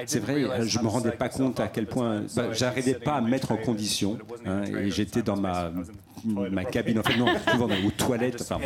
[0.06, 0.66] c'est vrai.
[0.66, 3.56] Je me rendais pas compte à quel point bah, j'arrivais pas à me mettre en
[3.56, 4.18] condition.
[4.44, 5.70] Hein, et j'étais dans ma
[6.24, 8.40] ma cabine, en fait non, souvent dans, aux toilettes.
[8.40, 8.58] Enfin,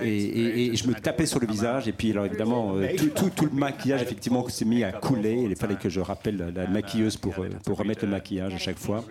[0.00, 1.88] et, et, je me tapais sur le visage.
[1.88, 5.46] Et puis alors évidemment, euh, tout, tout, tout, le maquillage effectivement s'est mis à couler.
[5.48, 8.78] Il fallait que je rappelle la maquilleuse pour euh, pour remettre le maquillage à chaque
[8.78, 9.04] fois.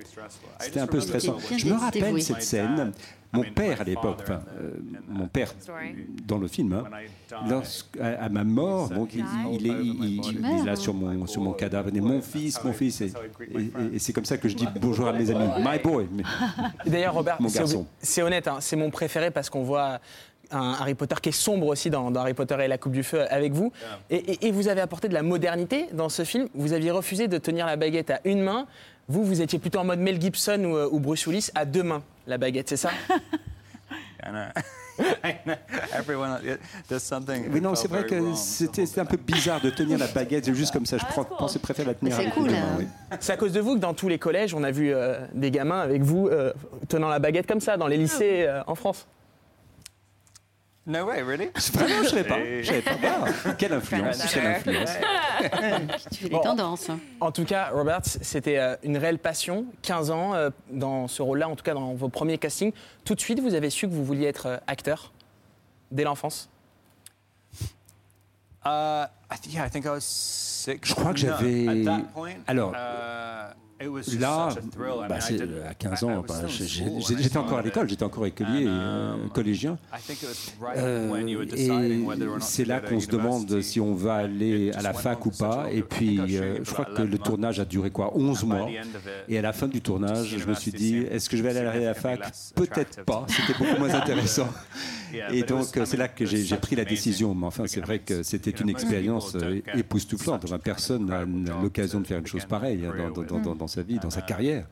[0.59, 1.37] C'était un peu stressant.
[1.55, 2.91] Je me rappelle cette scène.
[3.33, 4.71] Mon père à l'époque, enfin, euh,
[5.07, 5.53] mon père
[6.25, 6.83] dans le film, hein,
[8.01, 11.89] à, ma mort, donc il, il, est, il, est, là sur mon, sur mon cadavre.
[11.95, 13.01] Et mon fils, mon fils.
[13.01, 13.11] Et,
[13.99, 15.47] c'est comme ça que je dis bonjour à mes amis.
[15.59, 16.07] My boy.
[16.85, 17.37] D'ailleurs, Robert,
[17.99, 19.99] c'est honnête, hein, c'est mon préféré parce qu'on voit
[20.51, 23.25] un Harry Potter qui est sombre aussi dans, Harry Potter et la Coupe du Feu
[23.29, 23.71] avec vous.
[24.09, 26.47] Et, vous avez apporté de la modernité dans ce film.
[26.53, 28.67] Vous aviez refusé de tenir la baguette à une main.
[29.07, 31.83] Vous, vous étiez plutôt en mode Mel Gibson ou, euh, ou Bruce Willis à deux
[31.83, 32.91] mains, la baguette, c'est ça?
[34.99, 35.07] Oui,
[37.61, 40.97] non, c'est vrai que c'était un peu bizarre de tenir la baguette juste comme ça.
[40.97, 41.05] Je
[41.37, 42.15] pensais préférer la tenir.
[42.15, 42.49] C'est cool.
[42.49, 42.85] Hein.
[43.19, 45.51] C'est à cause de vous que dans tous les collèges, on a vu euh, des
[45.51, 46.53] gamins avec vous euh,
[46.87, 49.07] tenant la baguette comme ça dans les lycées euh, en France.
[50.87, 51.49] No way, really?
[51.73, 52.39] Vraiment, je savais pas.
[52.39, 52.91] Je savais pas.
[53.01, 53.53] Wow.
[53.57, 54.89] Quelle influence, quelle influence.
[56.11, 56.89] tu fais des tendances.
[57.19, 59.65] En tout cas, Robert, c'était une réelle passion.
[59.83, 60.33] 15 ans
[60.69, 62.73] dans ce rôle-là, en tout cas dans vos premiers castings.
[63.05, 65.11] Tout de suite, vous avez su que vous vouliez être acteur?
[65.91, 66.49] Dès l'enfance?
[68.65, 71.85] Uh, Je crois que j'avais.
[72.47, 72.73] Alors.
[74.19, 74.49] Là,
[75.09, 75.17] bah,
[75.69, 79.77] à 15 ans, bah, j'étais encore à l'école, j'étais encore écolier, euh, collégien.
[80.77, 81.69] Euh, et
[82.39, 85.67] c'est là qu'on se demande si on va aller à la fac ou pas.
[85.71, 88.15] Et puis, euh, je crois que le tournage a duré quoi?
[88.15, 88.69] 11 mois.
[89.27, 91.59] Et à la fin du tournage, je me suis dit, est-ce que je vais aller
[91.59, 92.19] à la fac?
[92.55, 94.49] Peut-être pas, c'était beaucoup moins intéressant.
[95.31, 97.33] Et donc, c'est là que j'ai pris la décision.
[97.33, 99.35] Mais enfin, c'est vrai que c'était une expérience
[99.75, 100.45] époustouflante.
[100.63, 101.25] personne n'a
[101.61, 104.65] l'occasion de faire une chose pareille hein, dans, dans sa vie, dans sa carrière.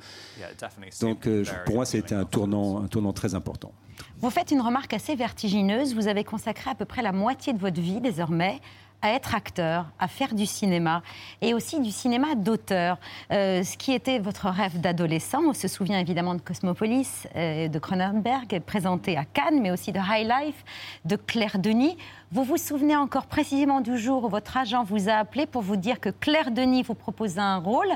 [1.01, 3.71] Donc euh, pour moi, été un tournant, un tournant très important.
[4.19, 5.95] Vous faites une remarque assez vertigineuse.
[5.95, 8.59] Vous avez consacré à peu près la moitié de votre vie désormais
[9.01, 11.01] à être acteur, à faire du cinéma
[11.41, 12.97] et aussi du cinéma d'auteur.
[13.31, 17.79] Euh, ce qui était votre rêve d'adolescent, on se souvient évidemment de Cosmopolis, euh, de
[17.79, 20.65] Cronenberg, présenté à Cannes, mais aussi de High Life,
[21.05, 21.97] de Claire Denis.
[22.31, 25.77] Vous vous souvenez encore précisément du jour où votre agent vous a appelé pour vous
[25.77, 27.91] dire que Claire Denis vous proposait un rôle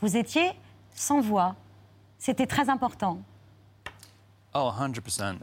[0.00, 0.52] vous étiez
[0.94, 1.54] sans voix.
[2.18, 3.20] C'était très important.
[4.58, 4.70] Oh,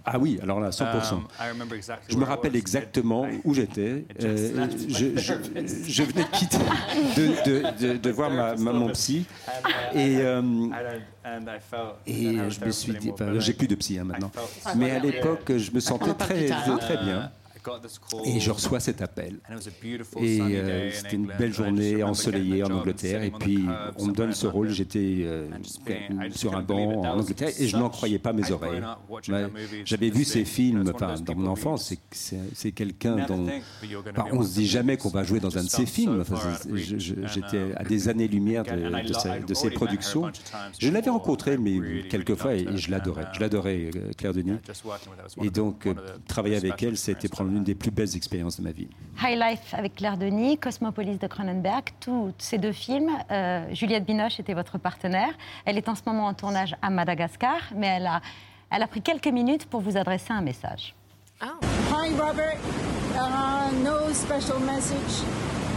[0.06, 1.14] ah oui, alors là, 100%.
[1.14, 1.28] Um,
[2.10, 4.06] je me rappelle exactement où j'étais.
[4.24, 6.58] Euh, je, venais de quitter,
[7.80, 9.28] de, de, voir ma, mon psy.
[9.94, 10.42] Uh, et, euh,
[12.08, 14.32] et je me suis dit, j'ai plus de psy hein, maintenant.
[14.76, 17.32] Mais à l'époque, je me sentais très, très bien.
[18.26, 19.40] Et je reçois cet appel.
[20.20, 23.24] Et euh, c'était une belle journée ensoleillée en Angleterre.
[23.24, 23.66] Et puis
[23.98, 24.70] on me donne ce rôle.
[24.70, 25.48] J'étais euh,
[26.32, 28.82] sur un banc en Angleterre et je n'en croyais pas mes oreilles.
[29.86, 31.94] J'avais vu ces films enfin, dans mon enfance.
[32.12, 33.48] C'est quelqu'un dont
[34.32, 36.24] on ne se dit jamais qu'on va jouer dans un de ces films.
[36.74, 40.32] J'étais à des années-lumière de, de, ces productions.
[40.80, 43.28] Je l'avais rencontré, mais quelques fois, et je l'adorais.
[43.34, 44.58] Je l'adorais, euh, Claire Denis.
[45.42, 45.88] Et donc,
[46.28, 48.88] travailler avec elle, c'était prendre l'une des plus belles expériences de ma vie.
[49.22, 53.12] High Life avec Claire Denis, Cosmopolis de Cronenberg, tous ces deux films.
[53.32, 55.34] Euh, Juliette Binoche était votre partenaire.
[55.66, 58.22] Elle est en ce moment en tournage à Madagascar, mais elle a,
[58.70, 60.96] elle a pris quelques minutes pour vous adresser un message.
[61.42, 61.48] Oh.
[61.92, 62.58] Hi Robert,
[63.16, 65.24] uh, no special message,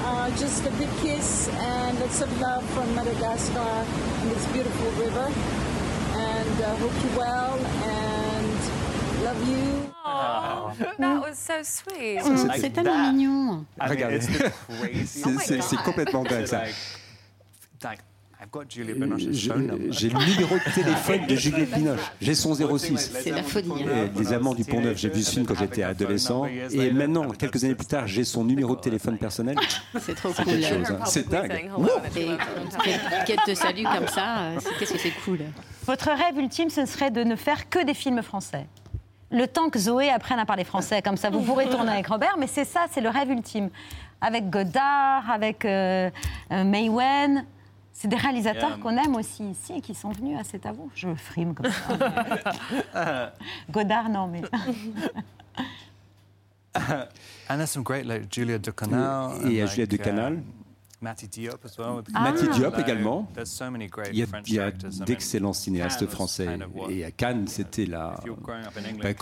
[0.05, 3.85] uh, just a big kiss and lots of love from Madagascar
[4.23, 5.29] and this beautiful river.
[6.15, 9.96] And uh, hope you well and love you.
[10.17, 12.21] Oh, that was so sweet.
[12.59, 13.65] C'est tellement mignon.
[13.81, 14.21] Regardez,
[15.07, 16.63] c'est complètement dingue ça.
[18.71, 22.01] J'ai le numéro de téléphone de Juliette Binoche.
[22.21, 22.97] J'ai son 06.
[23.23, 23.71] C'est la folie.
[23.73, 24.11] Hein.
[24.17, 26.45] Les Amants du Pont Neuf, j'ai vu ce film quand j'étais adolescent.
[26.45, 29.57] Et maintenant, quelques années plus tard, j'ai son numéro de téléphone personnel.
[30.01, 30.65] C'est trop cool.
[30.65, 30.99] Hein.
[31.07, 31.71] C'est dingue.
[33.27, 35.39] Qu'elle te salue comme ça, euh, qu'est-ce que c'est cool?
[35.87, 38.67] Votre rêve ultime, ce serait de ne faire que des films français
[39.31, 42.37] le temps que Zoé apprenne à parler français, comme ça vous pourrez tourner avec Robert,
[42.39, 43.71] mais c'est ça, c'est le rêve ultime.
[44.21, 46.11] Avec Godard, avec euh,
[46.51, 47.45] euh Maywen,
[47.93, 50.91] c'est des réalisateurs qu'on aime aussi ici et qui sont venus à cet à vous.
[50.95, 53.33] Je frime comme ça.
[53.71, 54.43] Godard, non, mais.
[57.49, 59.33] And there's some great, like Julia Ducanal.
[59.45, 60.43] Et il y a Julia Ducanal.
[61.03, 61.61] Matty Diop,
[62.15, 62.81] ah.
[62.81, 63.29] également.
[64.13, 64.71] Il y a,
[65.05, 66.59] d'excellents cinéastes français.
[66.89, 68.19] Et à Cannes, c'était la.
[69.03, 69.15] Ben,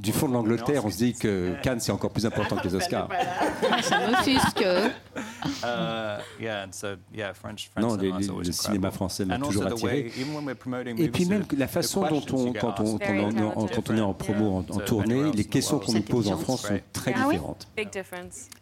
[0.00, 2.74] du fond de l'Angleterre, on se dit que Cannes, c'est encore plus important que les
[2.74, 3.08] Oscars.
[3.82, 4.64] Ça m'offusque.
[7.78, 10.12] non, le cinéma français m'a toujours attiré.
[10.96, 14.62] Et puis même la façon dont on, quand on, quand on, est en promo, en,
[14.62, 17.68] tournée, les questions qu'on nous pose en France sont très ah différentes.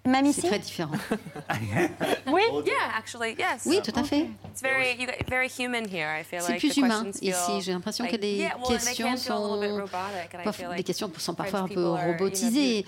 [0.07, 0.93] Mamie, c'est très différent.
[2.33, 2.43] oui.
[3.67, 4.27] Oui, tout à fait.
[6.41, 7.61] C'est plus humain ici.
[7.61, 9.61] J'ai l'impression que les questions sont,
[10.77, 12.85] les questions sont parfois un peu robotisées,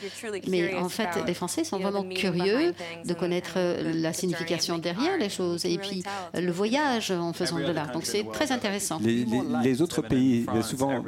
[0.49, 5.64] mais en fait, les Français sont vraiment curieux de connaître la signification derrière les choses
[5.64, 6.03] et puis
[6.35, 7.92] le voyage en faisant de l'art.
[7.92, 9.01] Donc c'est très intéressant.
[9.03, 11.05] Les, autres pays, souvent,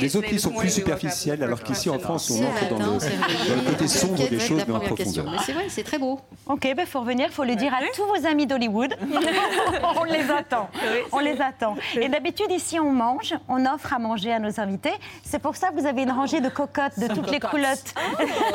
[0.00, 3.88] les autres pays sont plus superficiels, alors qu'ici en France, on entre dans le, côté
[3.88, 5.42] sombre des choses, mais en profondeur.
[5.44, 6.20] C'est vrai, c'est très beau.
[6.46, 8.96] Ok, il ben, il faut le dire à tous vos amis d'Hollywood.
[10.00, 10.68] on les attend.
[11.12, 11.76] On les attend.
[12.00, 14.92] Et d'habitude, ici, on mange, on offre à manger à nos invités.
[15.22, 17.94] C'est pour ça que vous avez une rangée de cocottes de toutes les culottes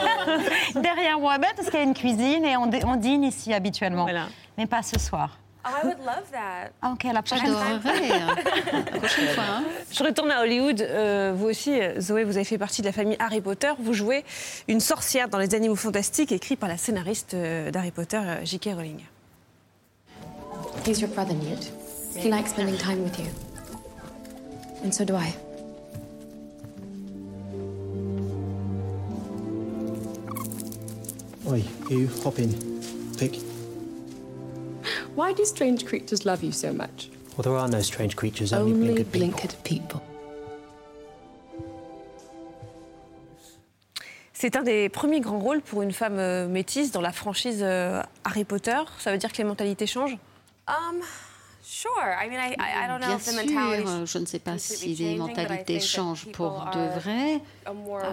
[0.76, 4.08] derrière moi, parce qu'il y a une cuisine et on, on dîne ici habituellement.
[4.58, 5.38] Mais pas ce soir.
[5.66, 6.72] Oh, I would love that.
[6.82, 9.44] Ah, ok, la prochaine fois.
[9.44, 9.64] Hein.
[9.92, 10.82] Je retourne à Hollywood.
[10.82, 13.72] Euh, vous aussi, Zoé, vous avez fait partie de la famille Harry Potter.
[13.78, 14.24] Vous jouez
[14.70, 18.70] une sorcière dans Les Animaux Fantastiques, écrit par la scénariste euh, d'Harry Potter, euh, J.K.
[18.74, 19.00] Rowling.
[20.86, 21.72] He's your brother, Newt.
[22.16, 23.26] He likes spending time with you.
[24.86, 25.34] And so do I.
[31.50, 32.50] Oi, you hop in.
[33.18, 33.49] Vic.
[35.20, 37.10] Why do strange creatures love you so much?
[37.36, 40.00] Well, there are no strange creatures, only, only blinkered people.
[40.00, 40.02] people.
[44.32, 48.02] C'est un des premiers grands rôles pour une femme euh, métisse dans la franchise euh,
[48.24, 48.80] Harry Potter.
[49.00, 50.18] Ça veut dire que les mentalités changent?
[50.70, 51.02] Um,
[53.00, 57.42] Bien sûr, je ne sais pas si les mentalités changent pour de vrai,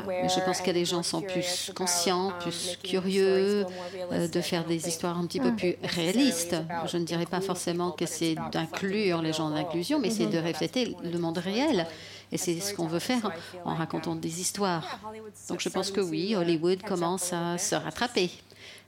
[0.06, 3.66] mais je pense que les gens sont plus conscients, plus curieux
[4.12, 6.56] euh, de faire des histoires un petit peu plus réalistes.
[6.86, 10.96] Je ne dirais pas forcément que c'est d'inclure les gens d'inclusion, mais c'est de refléter
[11.02, 11.86] le monde réel.
[12.32, 13.30] Et c'est ce qu'on veut faire
[13.64, 15.00] en racontant des histoires.
[15.48, 18.30] Donc je pense que oui, Hollywood commence à se rattraper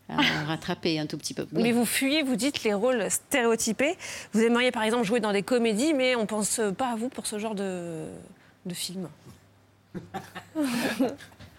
[0.08, 1.46] à rattraper un tout petit peu.
[1.52, 3.96] Mais vous fuyez, vous dites, les rôles stéréotypés.
[4.32, 7.08] Vous aimeriez par exemple jouer dans des comédies, mais on ne pense pas à vous
[7.08, 8.06] pour ce genre de,
[8.66, 9.08] de film.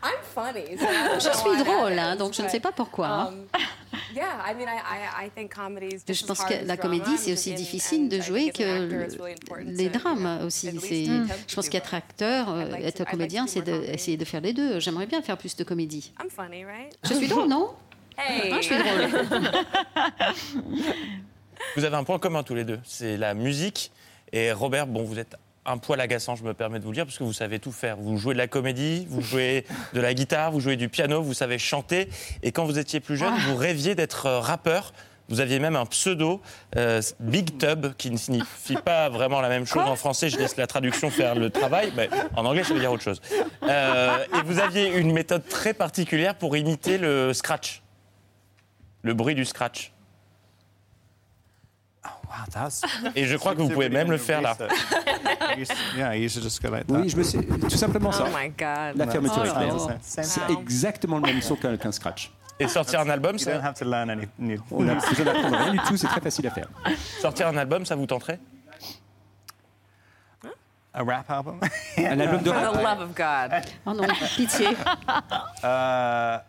[0.02, 0.78] I'm funny,
[1.16, 3.34] je suis drôle, hein, donc je ne sais pas pourquoi.
[6.08, 9.08] Je pense que la comédie, c'est aussi difficile de jouer que
[9.66, 10.72] les drames aussi.
[11.48, 14.80] Je pense qu'être acteur, être comédien, c'est d'essayer de faire les deux.
[14.80, 16.14] J'aimerais bien faire plus de comédie.
[17.04, 17.74] Je suis drôle, non?
[18.20, 18.54] Hey.
[18.54, 19.08] je suis drôle.
[21.76, 23.92] vous avez un point commun tous les deux, c'est la musique.
[24.34, 27.06] Et Robert, bon, vous êtes un poil agaçant, je me permets de vous le dire,
[27.06, 27.98] parce que vous savez tout faire.
[27.98, 31.34] Vous jouez de la comédie, vous jouez de la guitare, vous jouez du piano, vous
[31.34, 32.10] savez chanter.
[32.44, 34.94] Et quand vous étiez plus jeune, vous rêviez d'être euh, rappeur.
[35.30, 36.42] Vous aviez même un pseudo,
[36.76, 40.30] euh, Big Tub, qui ne signifie pas vraiment la même chose en français.
[40.30, 41.94] Je laisse la traduction faire le travail.
[41.96, 43.22] Mais en anglais, ça veut dire autre chose.
[43.62, 47.84] Euh, et vous aviez une méthode très particulière pour imiter le scratch
[49.02, 49.94] le bruit du scratch.
[52.06, 52.10] Oh,
[53.16, 54.56] Et je crois que vous pouvez même le faire là.
[55.58, 57.46] Oui, je me suis...
[57.46, 58.26] tout simplement ça.
[58.28, 58.64] Oh
[58.96, 62.32] La fermeture oh C'est exactement le même son qu'un scratch.
[62.60, 63.52] Et sortir un album, ça...
[64.72, 66.68] On n'a besoin d'apprendre rien du tout, c'est très facile à faire.
[67.22, 68.40] Sortir un album, ça vous tenterait?
[70.94, 71.60] Un rap album?
[71.98, 73.62] Un album de rap For the love of God.
[73.86, 74.70] Oh non, pitié.
[75.64, 76.40] Uh,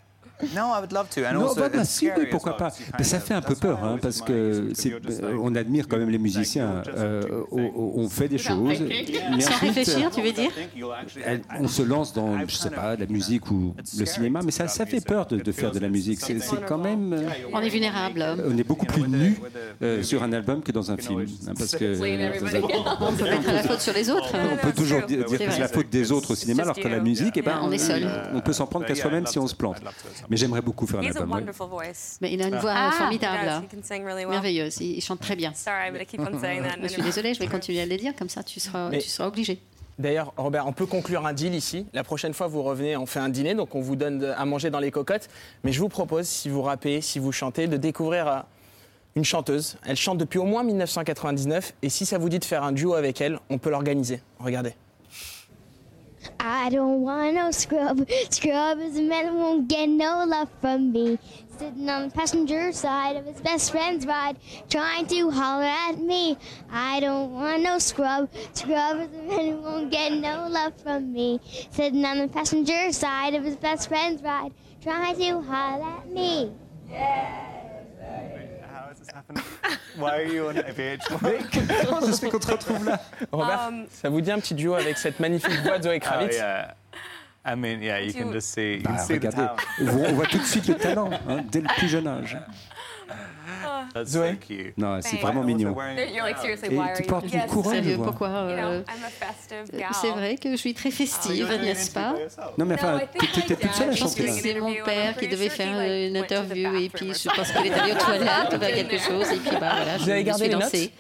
[0.54, 1.20] non, I would love to.
[1.32, 2.72] non, bah, si, oui, pourquoi pas.
[2.98, 6.18] Mais ça fait un peu peur, hein, parce que euh, on admire quand même les
[6.18, 6.82] musiciens.
[6.96, 8.78] Euh, on, fait des choses.
[9.40, 10.50] Sans réfléchir, tu veux dire?
[11.58, 14.86] On se lance dans, je sais pas, la musique ou le cinéma, mais ça, ça
[14.86, 16.20] fait peur de, faire de la musique.
[16.20, 17.12] C'est quand même.
[17.12, 18.24] Euh, on est vulnérable.
[18.46, 19.40] On est beaucoup plus nu
[20.02, 21.94] sur un album que dans un film, hein, parce que.
[23.00, 24.32] on peut mettre la faute sur les autres.
[24.52, 27.00] On peut toujours dire, que c'est la faute des autres au cinéma, alors que la
[27.00, 28.08] musique, eh ben, on est seul.
[28.34, 29.80] On peut s'en prendre qu'à soi-même si on se plante.
[30.30, 31.44] Mais j'aimerais beaucoup faire un album.
[32.20, 33.66] Mais il a une voix ah, formidable,
[34.28, 34.80] merveilleuse.
[34.80, 35.52] Il, chante très bien.
[35.52, 39.28] je suis désolée, je vais continuer à le dire, comme ça tu seras, tu seras
[39.28, 39.60] obligé.
[39.98, 41.84] D'ailleurs, Robert, on peut conclure un deal ici.
[41.92, 44.70] La prochaine fois, vous revenez, on fait un dîner, donc on vous donne à manger
[44.70, 45.28] dans les cocottes.
[45.62, 48.40] Mais je vous propose, si vous rappez, si vous chantez, de découvrir euh,
[49.14, 49.76] une chanteuse.
[49.84, 52.94] Elle chante depuis au moins 1999, et si ça vous dit de faire un duo
[52.94, 54.22] avec elle, on peut l'organiser.
[54.38, 54.74] Regardez.
[56.38, 58.08] I don't want no scrub.
[58.30, 61.18] Scrub is a man who won't get no love from me.
[61.58, 66.38] Sitting on the passenger side of his best friend's ride, trying to holler at me.
[66.70, 68.30] I don't want no scrub.
[68.54, 71.40] Scrub is a man who won't get no love from me.
[71.70, 74.52] Sitting on the passenger side of his best friend's ride,
[74.82, 76.52] trying to holler at me.
[76.88, 77.49] Yeah.
[79.98, 80.54] Why are you on
[81.84, 83.00] Comment ça se fait qu'on te retrouve là
[83.32, 86.34] Robert, um, ça vous dit un petit duo avec cette magnifique voix de Zoé Kravitz
[86.34, 86.74] oh, yeah.
[87.44, 88.78] I mean, yeah, you can just see.
[88.78, 89.46] Bah, regardez,
[89.80, 92.36] on voit tout de suite le talent hein, dès le plus jeune âge.
[94.04, 94.38] Zoé?
[94.76, 95.76] Non, c'est vraiment mignon.
[95.96, 98.06] Et tu portes une couronne, je vois.
[98.06, 98.82] Pourquoi euh,
[99.92, 102.14] C'est vrai que je suis très festive, n'est-ce pas?
[102.58, 104.40] Non, mais enfin, tu étais toute seule à Je pense que chanter.
[104.40, 107.74] c'est mon père qui devait faire euh, une interview et puis je pense qu'il est
[107.74, 110.26] allé aux toilettes ou faire quelque chose et puis bah voilà, je Vous avez me
[110.26, 110.62] gardé suis les notes?
[110.64, 110.92] Lancée.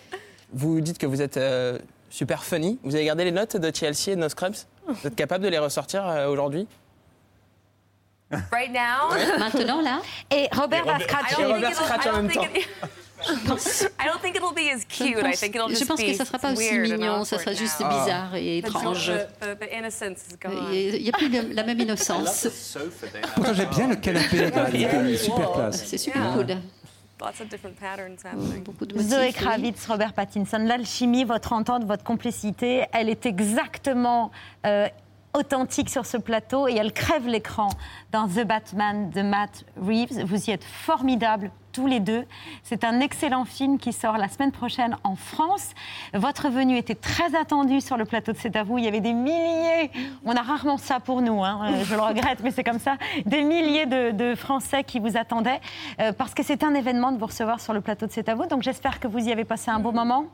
[0.52, 2.78] Vous dites que vous êtes euh, super funny.
[2.82, 4.54] Vous avez gardé les notes de Chelsea et de No Scrubs?
[4.88, 6.66] Vous êtes capable de les ressortir euh, aujourd'hui?
[8.52, 9.10] Right now?
[9.38, 10.00] Maintenant là?
[10.30, 11.42] Et Robert va I scratcher.
[11.42, 12.42] don't think Robert en même temps.
[12.54, 12.68] it-
[13.22, 15.18] I don't think it'll be as Je cute.
[15.18, 17.38] I pense, think it'll je just pense que be ça sera pas aussi mignon, ça
[17.38, 17.88] sera juste now.
[17.88, 19.12] bizarre et étrange.
[20.72, 22.48] Il n'y a plus de- la même innocence.
[23.34, 25.84] Pourtant, j'aime bien le canapé, là, il est super classe.
[25.86, 26.46] C'est super cool.
[27.20, 28.62] Lots of different patterns happening.
[28.64, 29.34] Beaucoup de Zoé.
[29.34, 34.30] Kravitz, Robert Pattinson, l'alchimie, votre entente, votre complicité, elle est exactement
[34.64, 34.88] euh,
[35.34, 37.68] authentique sur ce plateau et elle crève l'écran
[38.12, 40.24] dans The Batman de Matt Reeves.
[40.24, 42.24] Vous y êtes formidables tous les deux.
[42.62, 45.70] C'est un excellent film qui sort la semaine prochaine en France.
[46.14, 48.78] Votre venue était très attendue sur le plateau de C'est à vous.
[48.78, 49.90] Il y avait des milliers,
[50.24, 52.96] on a rarement ça pour nous, hein, euh, je le regrette, mais c'est comme ça,
[53.24, 55.60] des milliers de, Français qui vous attendaient
[56.00, 58.34] euh, parce que c'est un événement de vous recevoir sur le plateau de C'est à
[58.34, 58.46] vous.
[58.46, 60.26] Donc j'espère que vous y avez passé un beau moment.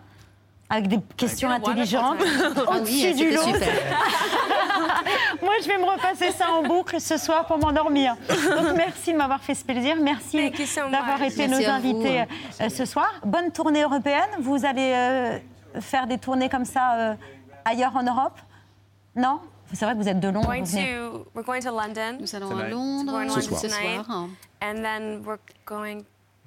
[0.69, 3.43] Avec des questions intelligentes, Ah oui, au-dessus du lot.
[3.43, 3.69] super.
[5.43, 8.17] Moi, je vais me repasser ça en boucle ce soir pour m'endormir.
[8.29, 9.95] Donc, merci de m'avoir fait ce plaisir.
[10.01, 11.33] Merci Thank you so d'avoir much.
[11.33, 11.77] été Merci nos vous.
[11.77, 12.25] invités
[12.61, 13.13] euh, ce soir.
[13.25, 14.29] Bonne tournée européenne.
[14.41, 15.39] Vous allez euh,
[15.81, 17.15] faire des tournées comme ça euh,
[17.65, 18.39] ailleurs en Europe?
[19.15, 19.41] Non?
[19.73, 20.53] C'est vrai que vous êtes de Londres.
[22.21, 22.71] Nous allons à Tonight.
[22.71, 24.27] Londres Ce soir.
[24.63, 26.03] And then we're going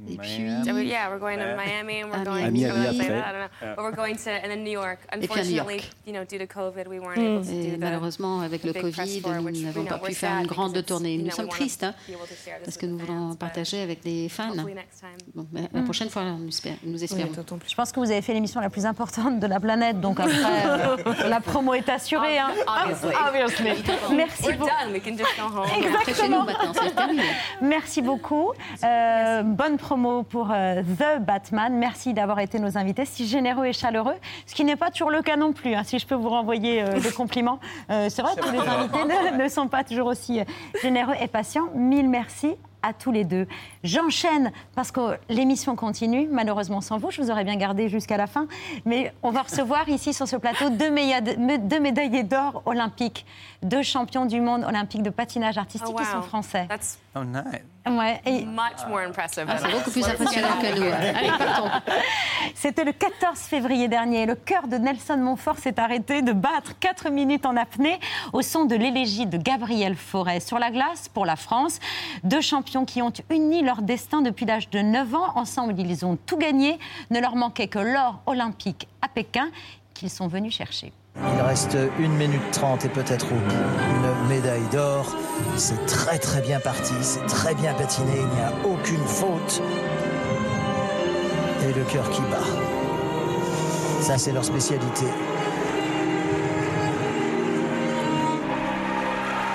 [0.08, 2.78] Et puis, Yeah, we're going to Miami and we're À going Miami to, I don't
[2.78, 2.98] know, après.
[3.04, 3.76] say that, I don't know.
[3.76, 5.00] But we're going to, and then New York.
[5.14, 5.68] Et puis à New York.
[5.68, 8.64] Unfortunately, you know, due to COVID, we weren't able to Et do the, malheureusement, avec
[8.64, 11.18] le Covid, tour, nous n'avons pas pu faire une grande tournée.
[11.18, 11.94] Nous sommes tristes hein,
[12.64, 14.54] parce que nous voulons partager avec les fans.
[15.74, 17.32] la prochaine fois, nous, espère- nous espérons.
[17.68, 20.34] Je pense que vous avez fait l'émission la plus importante de la planète, donc après,
[20.66, 22.38] euh, la promo est assurée.
[22.38, 22.52] hein.
[22.68, 23.16] Obviously.
[23.28, 24.16] Obviously.
[24.16, 24.70] Merci We're beaucoup.
[24.84, 24.94] done.
[24.94, 25.70] We can just go home.
[25.94, 27.24] Après, chez nous maintenant, c'est terminé.
[27.62, 28.52] Merci beaucoup.
[28.84, 31.74] Euh, bonne promo pour euh, The Batman.
[31.74, 34.14] Merci d'avoir été nos invités, si généreux et chaleureux,
[34.46, 36.84] ce qui n'est pas toujours le cas non plus, hein, si je peux vous renvoyer
[36.84, 37.60] euh, des compliments.
[37.90, 40.44] Euh, c'est vrai que les invités ne, ne sont pas toujours aussi euh,
[40.84, 41.70] généreux et patients.
[41.74, 43.48] Mille merci à tous les deux.
[43.84, 48.28] J'enchaîne parce que l'émission continue, malheureusement sans vous, je vous aurais bien gardé jusqu'à la
[48.28, 48.48] fin,
[48.86, 53.26] mais on va recevoir ici sur ce plateau deux, médaillés d'or olympiques,
[53.64, 56.66] deux champions du monde olympique de patinage artistique Oh, qui sont français.
[56.70, 57.62] That's Oh, nice.
[57.90, 59.46] Ouais, et much more impressive.
[59.48, 61.38] Ah, than c'est beaucoup plus impressionnant que nous.
[61.38, 61.70] partons.
[62.54, 64.28] C'était le 14 février dernier.
[64.28, 68.00] Le cœur de Nelson Montfort s'est arrêté de battre 4 minutes en apnée
[68.32, 70.40] au son de l'élégie de Gabriel Fauré.
[70.40, 71.80] Sur la glace, pour la France,
[72.24, 75.32] deux champions qui ont uni leur destin depuis l'âge de 9 ans.
[75.36, 76.78] Ensemble, ils ont tout gagné.
[77.10, 79.50] Ne leur manquait que l'or olympique à Pékin
[79.94, 80.94] qu'ils sont venus chercher.
[81.18, 85.16] Il reste 1 minute 30 et peut-être une médaille d'or.
[85.58, 89.62] C'est très très bien parti, c'est très bien patiné, il n'y a aucune faute.
[91.68, 92.38] Et le cœur qui bat.
[94.02, 95.08] Ça c'est leur spécialité.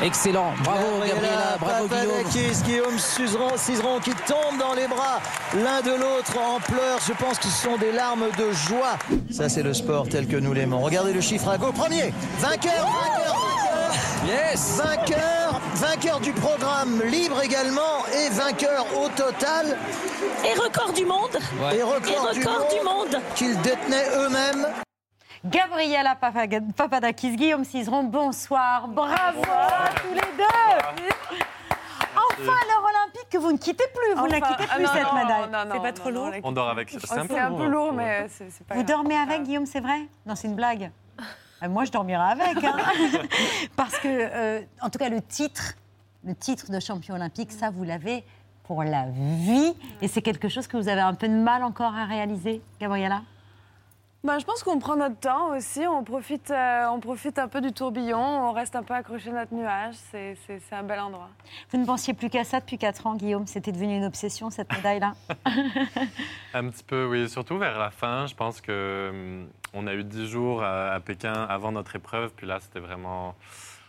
[0.04, 2.24] Excellent, bravo Gabriela, bravo Guillaume.
[2.24, 5.18] Papadakis, Guillaume Cizeron, Cizeron qui tombe dans les bras
[5.54, 6.98] l'un de l'autre en pleurs.
[7.08, 8.98] Je pense que ce sont des larmes de joie.
[9.30, 10.82] Ça c'est le sport tel que nous l'aimons.
[10.82, 11.74] Regardez le chiffre à gauche.
[11.74, 13.94] Premier, vainqueur, vainqueur, vainqueur.
[14.26, 19.78] Yes Vainqueur, vainqueur du programme libre également et vainqueur au total.
[20.44, 21.38] Et record du monde
[21.72, 24.66] Et record, Et record du monde qu'ils détenaient eux-mêmes.
[25.44, 28.88] Gabriela Papadakis, Guillaume Cizeron, bonsoir.
[28.88, 31.04] Bravo à tous les deux.
[32.16, 34.14] Enfin l'or olympique que vous ne quittez plus.
[34.18, 35.50] Vous ne la quittez ah plus non, cette non, médaille.
[35.52, 36.88] non, non, C'est pas trop non, lourd non, On dort avec.
[36.90, 37.58] C'est Oh, un peu C'est un lourd.
[37.58, 38.86] peu lourd, mais c'est pas Vous grave.
[38.96, 40.06] dormez avec, Guillaume, c'est vrai?
[40.24, 40.90] Non, c'est une blague.
[41.62, 42.64] Euh, Moi, je dormirai avec.
[42.64, 42.76] hein.
[43.76, 45.74] Parce que, euh, en tout cas, le titre,
[46.24, 48.24] le titre de champion olympique, ça, vous l'avez
[48.64, 49.74] pour la vie.
[50.00, 53.20] Et c'est quelque chose que vous avez un peu de mal encore à réaliser, Gabriela
[54.24, 57.60] Bah, je pense qu'on prend notre temps aussi, on profite, euh, on profite un peu
[57.60, 61.28] du tourbillon, on reste un peu accroché à notre nuage, c'est un bel endroit.
[61.70, 64.72] Vous ne pensiez plus qu'à ça depuis 4 ans, Guillaume C'était devenu une obsession, cette
[64.72, 65.12] médaille-là
[66.54, 67.28] Un petit peu, oui.
[67.28, 71.00] Surtout vers la fin, je pense que hum, on a eu 10 jours à, à
[71.00, 73.34] Pékin avant notre épreuve, puis là, c'était vraiment.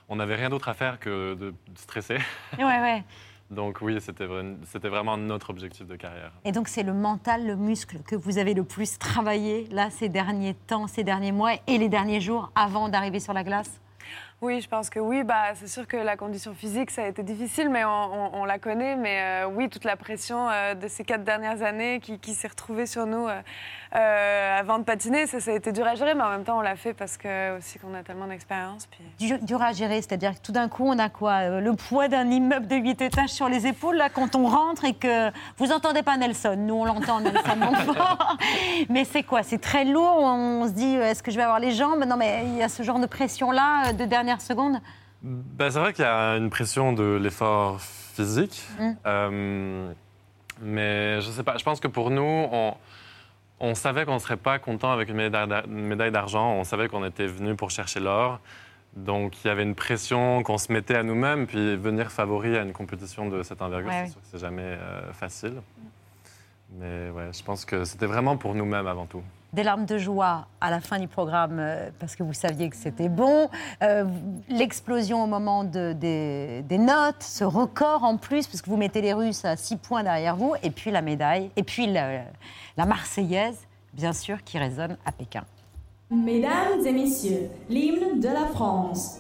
[0.10, 2.18] On n'avait rien d'autre à faire que de stresser.
[2.58, 3.04] Ouais, ouais.
[3.52, 6.32] Donc oui, c'était vra- c'était vraiment notre objectif de carrière.
[6.46, 10.10] Et donc, c'est le mental, le muscle que vous avez le plus travaillé, là, ces
[10.10, 13.80] derniers temps, ces derniers mois et les derniers jours avant d'arriver sur la glace?
[14.46, 15.24] Oui, je pense que oui.
[15.24, 18.96] Bah, c'est sûr que la condition physique, ça a été difficile, mais on, la connaît.
[18.96, 22.86] Mais euh, oui, toute la pression euh, de ces quatre dernières années qui, s'est retrouvée
[22.86, 26.14] sur nous euh, avant de patiner, ça, ça, a été dur à gérer.
[26.14, 28.86] Mais en même temps, on l'a fait parce que aussi qu'on a tellement d'expérience.
[28.86, 29.34] Puis...
[29.42, 32.68] Dur, à gérer, c'est-à-dire que tout d'un coup, on a quoi Le poids d'un immeuble
[32.68, 36.18] de 8 étages sur les épaules, là, quand on rentre et que vous entendez pas
[36.18, 36.56] Nelson.
[36.56, 37.42] Nous, on l'entend, Nelson
[38.90, 40.18] mais c'est quoi C'est très lourd.
[40.20, 42.06] On se dit, est-ce que je vais avoir les jambes?
[42.06, 44.78] Non, mais il y a ce genre de pression-là de dernière seconde
[45.22, 48.64] ben, C'est vrai qu'il y a une pression de l'effort physique.
[48.80, 48.92] Mm.
[49.06, 49.94] Euh,
[50.62, 52.74] mais je sais pas, je pense que pour nous, on,
[53.60, 56.54] on savait qu'on ne serait pas content avec une médaille d'argent.
[56.54, 58.40] On savait qu'on était venu pour chercher l'or.
[58.96, 61.48] Donc, il y avait une pression qu'on se mettait à nous-mêmes.
[61.48, 65.12] Puis, venir favori à une compétition de cette envergure, c'est sûr que c'est jamais euh,
[65.12, 65.62] facile.
[66.80, 69.24] Mais ouais, je pense que c'était vraiment pour nous-mêmes avant tout
[69.56, 72.76] des larmes de joie à la fin du programme euh, parce que vous saviez que
[72.76, 73.50] c'était bon,
[73.82, 74.04] euh,
[74.50, 79.14] l'explosion au moment de, des, notes, ce record en plus, parce que vous mettez les
[79.14, 82.24] Russes à 6 points derrière vous, et puis la médaille, et puis la,
[82.78, 85.46] la Marseillaise, bien sûr, qui résonne à Pékin.
[86.12, 89.20] Mesdames et messieurs, l'hymne de la France.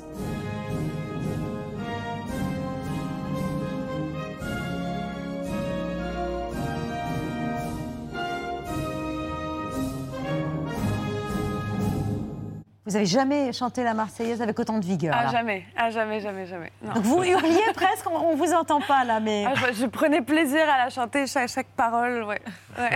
[12.85, 16.45] Vous n'avez jamais chanté la Marseillaise avec autant de vigueur Ah, jamais, ah, jamais, jamais,
[16.45, 16.71] jamais.
[16.83, 19.45] Donc vous hurliez presque, on ne vous entend pas là, mais...
[19.47, 22.41] Ah, je, prenais plaisir à la chanter, chaque, chaque parole, ouais.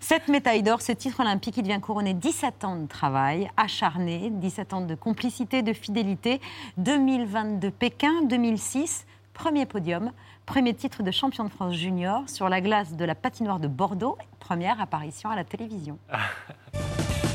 [0.00, 4.74] Cette médaille d'or, ce titre olympique, il vient couronner 17 ans de travail acharné, 17
[4.74, 6.42] ans de complicité, de fidélité.
[6.76, 10.12] 2022 Pékin, 2006, premier podium,
[10.44, 14.18] premier titre de champion de France junior sur la glace de la patinoire de Bordeaux,
[14.38, 15.96] première apparition à la télévision.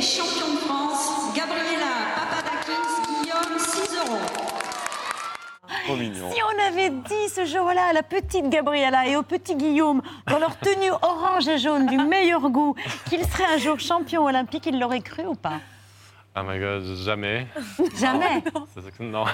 [0.00, 4.48] champion de France, Gabriela Papadakis, Guillaume, 6 euros.
[6.32, 10.38] Si on avait dit ce jour-là à la petite Gabriela et au petit Guillaume, dans
[10.38, 12.74] leur tenue orange et jaune du meilleur goût,
[13.08, 15.60] qu'ils seraient un jour champion olympique, ils l'auraient cru ou pas?
[16.36, 17.46] Oh my god, jamais.
[17.98, 18.44] Jamais?
[19.00, 19.24] Non.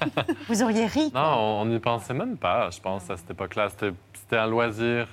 [0.48, 1.10] Vous auriez ri?
[1.12, 3.68] Non, on n'y pensait même pas, je pense, à cette époque-là.
[3.70, 5.08] C'était un loisir.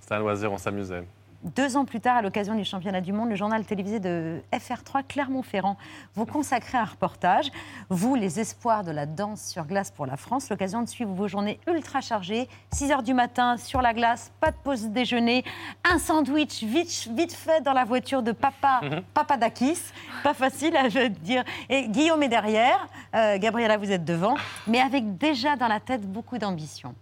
[0.00, 1.04] C'était un loisir, on s'amusait.
[1.42, 5.04] Deux ans plus tard, à l'occasion du championnat du monde, le journal télévisé de FR3
[5.06, 5.76] Clermont-Ferrand
[6.14, 7.50] vous consacrez un reportage.
[7.90, 11.28] Vous, les espoirs de la danse sur glace pour la France, l'occasion de suivre vos
[11.28, 12.48] journées ultra chargées.
[12.72, 15.44] 6 heures du matin sur la glace, pas de pause déjeuner,
[15.84, 19.02] un sandwich vite, vite fait dans la voiture de papa, mhm.
[19.14, 19.78] papa Dakis.
[20.22, 21.44] Pas facile à dire.
[21.68, 26.02] Et Guillaume est derrière, euh, Gabriela, vous êtes devant, mais avec déjà dans la tête
[26.10, 26.94] beaucoup d'ambition.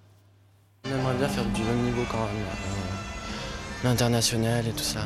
[0.87, 3.04] On aimerait bien faire du même niveau quand même.
[3.85, 5.01] L'international et tout ça.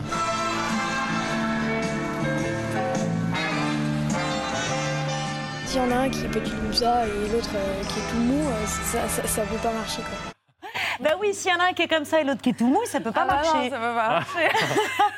[5.66, 8.08] S'il y en a un qui est petit comme ça et l'autre euh, qui est
[8.08, 10.70] tout mou, euh, ça, ça, peut pas marcher quoi.
[11.00, 12.58] Ben oui, s'il y en a un qui est comme ça et l'autre qui est
[12.58, 13.64] tout mou, ça peut pas ah bah marcher.
[13.64, 14.48] Non, ça peut pas marcher.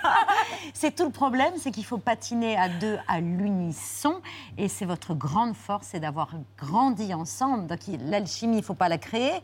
[0.73, 4.23] c'est tout le problème, c'est qu'il faut patiner à deux à l'unisson.
[4.57, 7.67] Et c'est votre grande force, c'est d'avoir grandi ensemble.
[7.67, 9.43] Donc l'alchimie, il ne faut pas la créer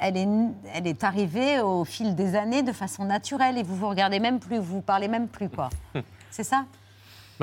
[0.00, 0.28] elle est,
[0.74, 4.40] elle est arrivée au fil des années de façon naturelle et vous vous regardez même
[4.40, 5.70] plus, vous vous parlez même plus, quoi.
[6.30, 6.64] C'est ça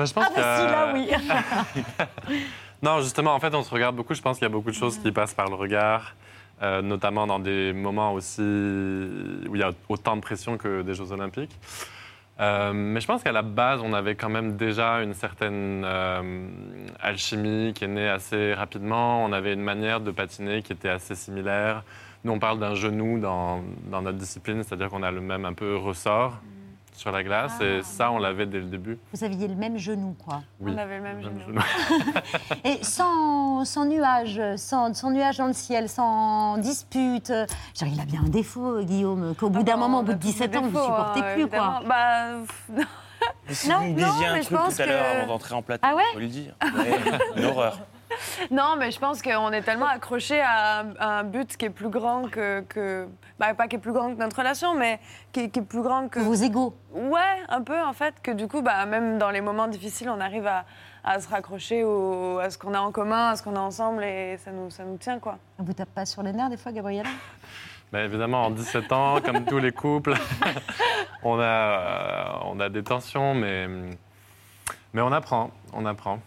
[0.06, 2.36] je pense Ah, bah si, là, oui
[2.82, 4.14] Non, justement, en fait, on se regarde beaucoup.
[4.14, 6.14] Je pense qu'il y a beaucoup de choses qui passent par le regard,
[6.62, 10.94] euh, notamment dans des moments aussi où il y a autant de pression que des
[10.94, 11.56] Jeux Olympiques.
[12.40, 16.48] Euh, mais je pense qu'à la base, on avait quand même déjà une certaine euh,
[17.00, 19.24] alchimie qui est née assez rapidement.
[19.24, 21.82] On avait une manière de patiner qui était assez similaire.
[22.28, 25.54] Nous, on parle d'un genou dans, dans, notre discipline, c'est-à-dire qu'on a le même un
[25.54, 26.34] peu ressort
[26.92, 27.58] sur la glace.
[27.62, 27.82] Et ah.
[27.82, 28.98] ça, on l'avait dès le début.
[29.14, 30.42] Vous aviez le même genou, quoi.
[30.60, 31.58] Oui, on avait le même, genou.
[32.64, 37.28] et sans, sans nuage, sans, sans, nuage dans le ciel, sans dispute.
[37.28, 40.18] Genre, il a bien un défaut, Guillaume, qu'au bout ah d'un moment, au bout de
[40.18, 41.80] 17 ans, vous ne supportez hein, plus, quoi.
[41.88, 42.26] Bah,
[43.48, 46.02] si vous me disiez un truc tout à l'heure avant d'entrer en plateau, ah ouais
[46.12, 46.52] faut le dire.
[47.36, 47.78] une horreur.
[48.50, 52.28] Non, mais je pense qu'on est tellement accroché à, un but qui est plus grand
[52.30, 53.08] que.
[53.38, 55.00] bah, pas qui est plus grand que notre relation, mais
[55.32, 56.20] qui, est plus grand que.
[56.20, 56.76] Vos égaux.
[56.92, 60.20] Ouais, un peu en fait, que du coup, bah, même dans les moments difficiles, on
[60.20, 60.64] arrive à,
[61.20, 64.50] se raccrocher à ce qu'on a en commun, à ce qu'on a ensemble, et ça
[64.50, 65.38] nous, ça nous tient, quoi.
[65.58, 67.08] On vous tape pas sur les nerfs des fois, Gabriella
[67.92, 70.14] bah, évidemment, en 17 ans, comme tous les couples,
[71.22, 73.66] on, a, euh, on a des tensions, mais,
[74.92, 76.20] mais on apprend, on apprend.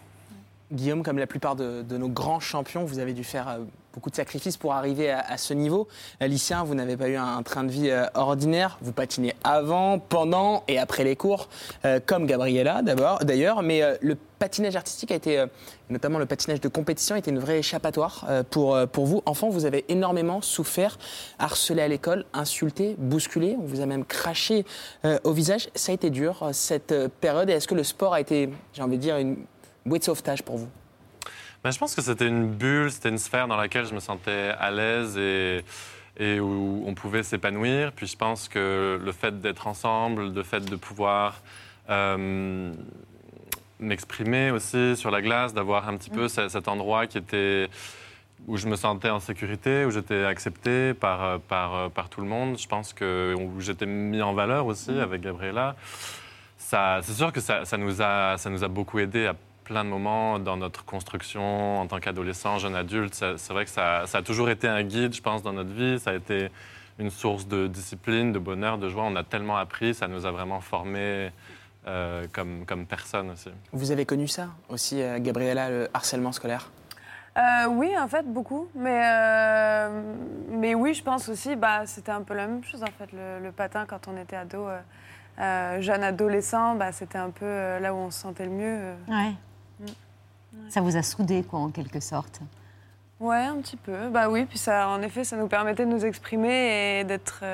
[0.72, 3.58] Guillaume, comme la plupart de, nos grands champions, vous avez dû faire euh,
[3.92, 5.86] beaucoup de sacrifices pour arriver à, ce niveau.
[6.20, 8.78] Lycéen, vous n'avez pas eu un, train de vie ordinaire.
[8.80, 11.50] Vous patinez avant, pendant et après les cours,
[12.06, 13.62] comme Gabriella d'ailleurs.
[13.62, 15.46] Mais le patinage artistique a été, euh,
[15.88, 19.22] notamment le patinage de compétition, a été une vraie échappatoire euh, pour, euh, pour vous.
[19.24, 20.98] Enfant, vous avez énormément souffert,
[21.38, 23.56] harcelé à l'école, insulté, bousculé.
[23.60, 24.64] On vous a même craché
[25.22, 25.68] au visage.
[25.76, 27.50] Ça a été dur, cette période.
[27.50, 29.36] Et est-ce que le sport a été, j'ai envie de dire, une
[29.84, 30.68] bouée de sauvetage pour vous
[31.62, 34.52] ben, Je pense que c'était une bulle, c'était une sphère dans laquelle je me sentais
[34.58, 35.64] à l'aise et
[36.18, 37.92] et où on pouvait s'épanouir.
[37.92, 41.40] Puis je pense que le fait d'être ensemble, le fait de pouvoir
[43.78, 46.48] m'exprimer aussi sur la glace, d'avoir un petit peu mm.
[46.48, 47.68] cet endroit qui était
[48.48, 52.20] où je me sentais en sécurité, où j'étais accepté par, euh, par, euh, par tout
[52.20, 52.58] le monde.
[52.58, 55.00] Je pense que où j'étais mis en valeur aussi mm.
[55.00, 55.76] avec Gabriella.
[56.58, 59.34] C'est sûr que ça, ça, nous a, ça nous a beaucoup aidé à
[59.64, 63.14] plein de moments dans notre construction en tant qu'adolescent, jeune adulte.
[63.14, 65.98] C'est vrai que ça, ça, a toujours été un guide, je pense, dans notre vie.
[65.98, 66.50] Ça a été
[66.98, 69.04] une source de discipline, de bonheur, de joie.
[69.04, 71.30] On a tellement appris, ça nous a vraiment formés
[71.86, 73.50] euh, comme, comme personne aussi.
[73.72, 76.70] Vous avez connu ça aussi, euh, Gabriella, le harcèlement scolaire?
[77.36, 78.68] Euh, oui, en fait, beaucoup.
[78.74, 79.00] Mais,
[80.50, 83.08] mais oui, je pense aussi, bah, c'était un peu la même chose, en fait.
[83.12, 84.68] Le, patin, quand on était ado,
[85.38, 88.92] jeune adolescent, bah, c'était un peu là où on se sentait le mieux.
[89.08, 89.32] Ouais.
[90.68, 92.40] Ça vous a soudé, quoi, en quelque sorte
[93.20, 94.08] Ouais, un petit peu.
[94.10, 97.44] Bah oui, puis ça, en effet, ça nous permettait de nous exprimer et d'être,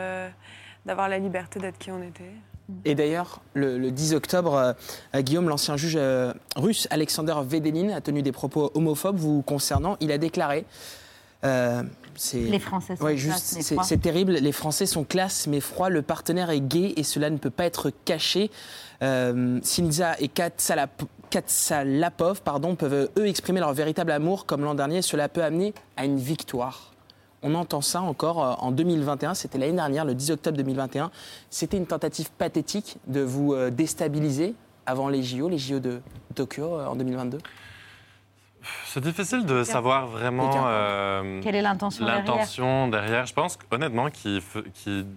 [0.87, 2.33] d'avoir la liberté d'être qui on était.
[2.85, 4.75] Et d'ailleurs, le, 10 octobre,
[5.15, 9.97] euh, Guillaume, l'ancien juge euh, russe Alexander Vedelin, a tenu des propos homophobes vous concernant.
[10.01, 10.67] Il a déclaré.
[11.45, 11.83] Euh,
[12.35, 14.33] les Français sont C'est terrible.
[14.33, 15.89] Les Français sont classe mais froid.
[15.89, 18.51] Le partenaire est gay et cela ne peut pas être caché.
[19.03, 20.29] Euh, Sinza et
[21.31, 25.03] Katsalapov pardon, peuvent eux exprimer leur véritable amour comme l'an dernier.
[25.03, 26.93] Cela peut amener à une victoire.
[27.43, 31.11] On entend ça encore euh, en 2021, c'était l'année dernière, le 10 octobre 2021.
[31.51, 34.55] C'était une tentative pathétique de vous euh, déstabiliser
[34.87, 36.01] avant les JO, les JO de
[36.35, 37.39] Tokyo euh, en 2022
[38.87, 40.51] c'est difficile de savoir vraiment
[41.43, 42.91] quelle est l'intention derrière?
[42.91, 43.27] derrière.
[43.27, 44.43] Je pense honnêtement qu'il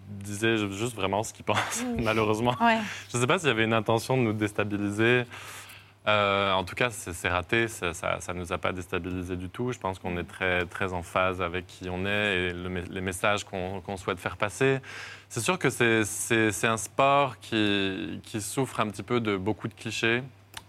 [0.09, 2.55] disait juste vraiment ce qu'il pense, malheureusement.
[2.59, 5.24] Je ne sais pas s'il y avait une intention de nous déstabiliser.
[6.08, 7.91] Euh, en tout cas, c'est raté, ça
[8.30, 9.72] ne nous a pas déstabilisé du tout.
[9.72, 13.43] Je pense qu'on est très, très en phase avec qui on est et les messages
[13.43, 14.80] qu'on souhaite faire passer.
[15.30, 19.74] C'est sûr que c'est un sport qui, qui, souffre un petit peu de beaucoup de
[19.74, 20.24] clichés.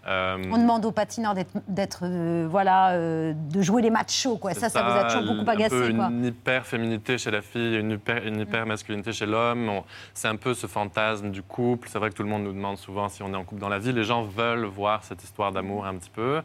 [0.05, 1.33] Euh, on demande aux patineurs
[1.67, 4.53] d'être, euh, voilà, euh, de jouer les matchs chauds, quoi.
[4.53, 7.77] Ça, ça, vous a toujours beaucoup agacé, un peu Une hyper féminité chez la fille,
[7.77, 9.69] une hyper, une hyper masculinité chez l'homme.
[10.13, 11.87] C'est un peu ce fantasme du couple.
[11.89, 13.69] C'est vrai que tout le monde nous demande souvent si on est en couple dans
[13.69, 13.93] la vie.
[13.93, 16.41] Les gens veulent voir cette histoire d'amour un petit peu.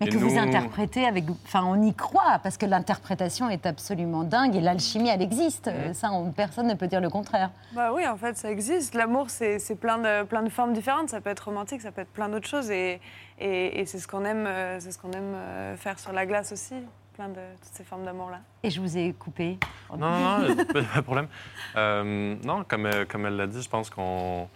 [0.00, 1.24] Mais que vous interprétez avec.
[1.44, 5.68] Enfin, on y croit, parce que l'interprétation est absolument dingue et l'alchimie, elle existe.
[5.68, 5.94] Mm.
[5.94, 7.50] Ça, personne ne peut dire le contraire.
[7.72, 8.94] Bah oui, en fait, ça existe.
[8.94, 11.08] L'amour, c'est plein de, plein de formes différentes.
[11.08, 12.70] Ça peut être romantique, ça peut être plein d'autres choses.
[12.70, 13.00] Et,
[13.40, 16.74] et, c'est ce qu'on aime, euh, ce qu'on aime euh, faire sur la glace aussi.
[17.14, 18.38] Plein de toutes ces formes d'amour-là.
[18.62, 19.58] Et je vous ai coupé.
[19.90, 21.26] Non, non, non pas de problème.
[21.74, 24.48] Euh, non, comme, comme elle l'a dit, je pense qu'on.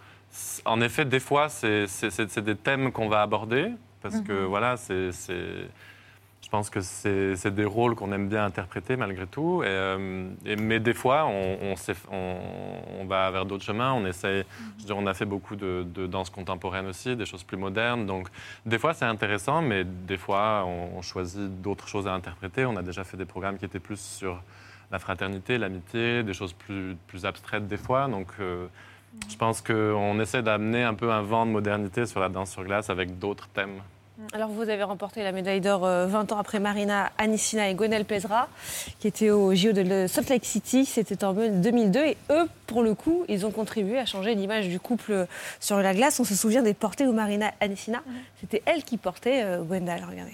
[0.65, 3.71] En effet, des fois, c'est des thèmes qu'on va aborder
[4.03, 4.45] parce que mhm.
[4.45, 5.11] voilà, c'est,
[6.43, 9.63] je pense que c'est, des rôles qu'on aime bien interpréter malgré tout.
[9.63, 10.29] Et, euh,
[10.59, 11.73] mais des fois, on,
[12.11, 12.37] on,
[12.99, 13.93] on, va vers d'autres chemins.
[13.93, 14.45] On essaie,
[14.77, 18.05] je dire, on a fait beaucoup de, de, danse contemporaine aussi, des choses plus modernes.
[18.05, 18.27] Donc,
[18.65, 22.65] des fois, c'est intéressant, mais des fois, on, choisit d'autres choses à interpréter.
[22.65, 24.41] On a déjà fait des programmes qui étaient plus sur
[24.91, 28.07] la fraternité, l'amitié, des choses plus, plus abstraites des fois.
[28.07, 28.67] Donc, euh,
[29.29, 32.63] je pense qu'on essaie d'amener un peu un vent de modernité sur la danse sur
[32.63, 33.79] glace avec d'autres thèmes.
[34.31, 38.05] Alors vous avez remporté la médaille d'or 20 euh, ans après Marina Anissina et Gwenel
[38.05, 38.47] Pezra,
[38.99, 41.99] qui étaient au JO de Salt Lake City, c'était en 2002.
[42.05, 45.25] Et eux, pour le coup, ils ont contribué à changer l'image du couple
[45.59, 46.19] sur la glace.
[46.19, 48.03] On se souvient des portées où Marina Anissina,
[48.39, 50.33] c'était elle qui portait euh, Gwendal, regardez.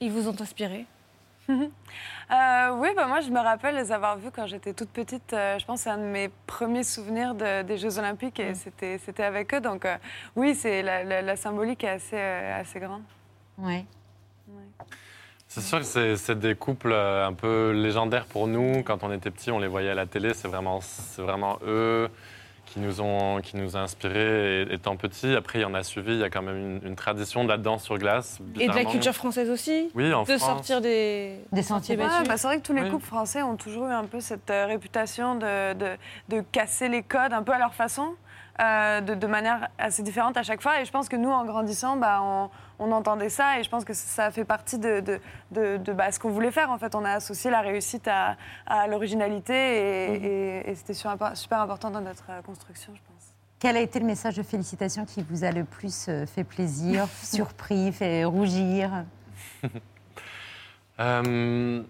[0.00, 0.86] Ils vous ont inspiré
[1.50, 5.32] euh, oui, bah moi je me rappelle les avoir vus quand j'étais toute petite.
[5.32, 8.98] Euh, je pense que c'est un de mes premiers souvenirs des Jeux Olympiques et c'était,
[8.98, 9.60] c'était avec eux.
[9.60, 9.96] Donc euh,
[10.36, 13.02] oui, c'est la, symbolique est assez, assez grande.
[13.58, 13.84] Oui.
[15.48, 18.84] C'est sûr que c'est, des couples un peu légendaires pour nous.
[18.84, 20.32] Quand on était petits, on les voyait à la télé.
[20.34, 22.08] C'est vraiment, c'est vraiment eux
[22.72, 25.34] qui nous ont qui nous a inspirés étant petits.
[25.34, 26.12] Après, il y en a suivi.
[26.12, 28.38] Il y a quand même une, tradition de la danse sur glace.
[28.58, 29.90] Et de la culture française aussi.
[29.94, 30.40] Oui, en de France.
[30.40, 32.28] sortir des, des sentiers battus.
[32.28, 34.66] Bah, c'est vrai que tous les couples français ont toujours eu un peu cette euh,
[34.66, 35.96] réputation de, de,
[36.28, 38.14] de, casser les codes un peu à leur façon.
[38.60, 40.82] Euh, de, de, manière assez différente à chaque fois.
[40.82, 43.86] Et je pense que nous, en grandissant, bah, on, on, entendait ça et je pense
[43.86, 45.00] que ça fait partie de,
[45.50, 46.70] de bah, ce qu'on voulait faire.
[46.70, 48.36] En fait, on a associé la réussite à,
[48.66, 50.24] à l'originalité et, mmh.
[50.24, 53.32] et, et c'était super, super important dans notre euh, construction, je pense.
[53.60, 57.06] Quel a été le message de félicitations qui vous a le plus euh, fait plaisir,
[57.22, 59.04] surpris, fait rougir?
[60.98, 61.82] Euh,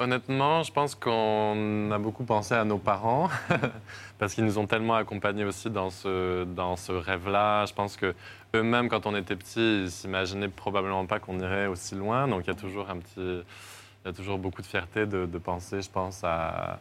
[0.00, 3.28] Honnêtement, je pense qu'on a beaucoup pensé à nos parents,
[4.18, 7.66] parce qu'ils nous ont tellement accompagnés aussi dans ce, dans ce rêve-là.
[7.66, 8.14] Je pense que
[8.54, 12.28] eux-mêmes, quand on était petits, ils s'imaginaient probablement pas qu'on irait aussi loin.
[12.28, 15.26] Donc il y a toujours un petit, il y a toujours beaucoup de fierté de,
[15.26, 16.78] de penser, je pense, à,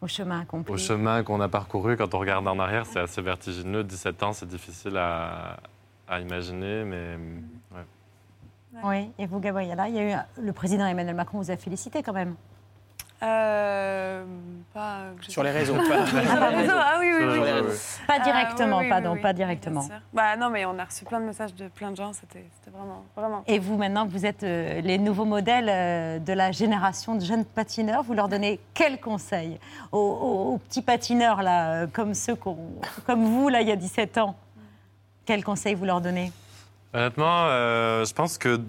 [0.00, 0.72] au chemin accompli.
[0.72, 1.96] Au chemin qu'on a parcouru.
[1.96, 3.84] Quand on regarde en arrière, c'est assez vertigineux.
[3.84, 5.58] 17 ans, c'est difficile à,
[6.08, 7.18] à, imaginer, mais
[7.74, 7.84] ouais.
[8.84, 12.02] Oui, et vous, Gabriela, il y a eu le président Emmanuel Macron vous a félicité
[12.02, 12.36] quand même.
[13.22, 14.24] Euh,
[14.72, 15.74] pas, sur les réseaux.
[15.74, 15.82] Pas,
[16.30, 17.74] ah, oui, oui, oui.
[18.06, 19.86] Pas directement, ah, oui, pardon, pas directement.
[20.14, 23.04] Bah, non, mais on a reçu plein de messages de plein de gens, c'était vraiment,
[23.14, 23.44] vraiment.
[23.46, 27.20] Et vous, maintenant que vous êtes euh, les nouveaux modèles euh, de la génération de
[27.20, 29.58] jeunes patineurs, vous leur donnez quels conseils
[29.92, 29.98] aux,
[30.54, 34.34] aux, petits patineurs, là, comme ceux comme vous, là, il y a 17 ans?
[35.26, 36.32] Quels conseils vous leur donnez?
[36.92, 37.46] Honnêtement,
[38.04, 38.60] je pense que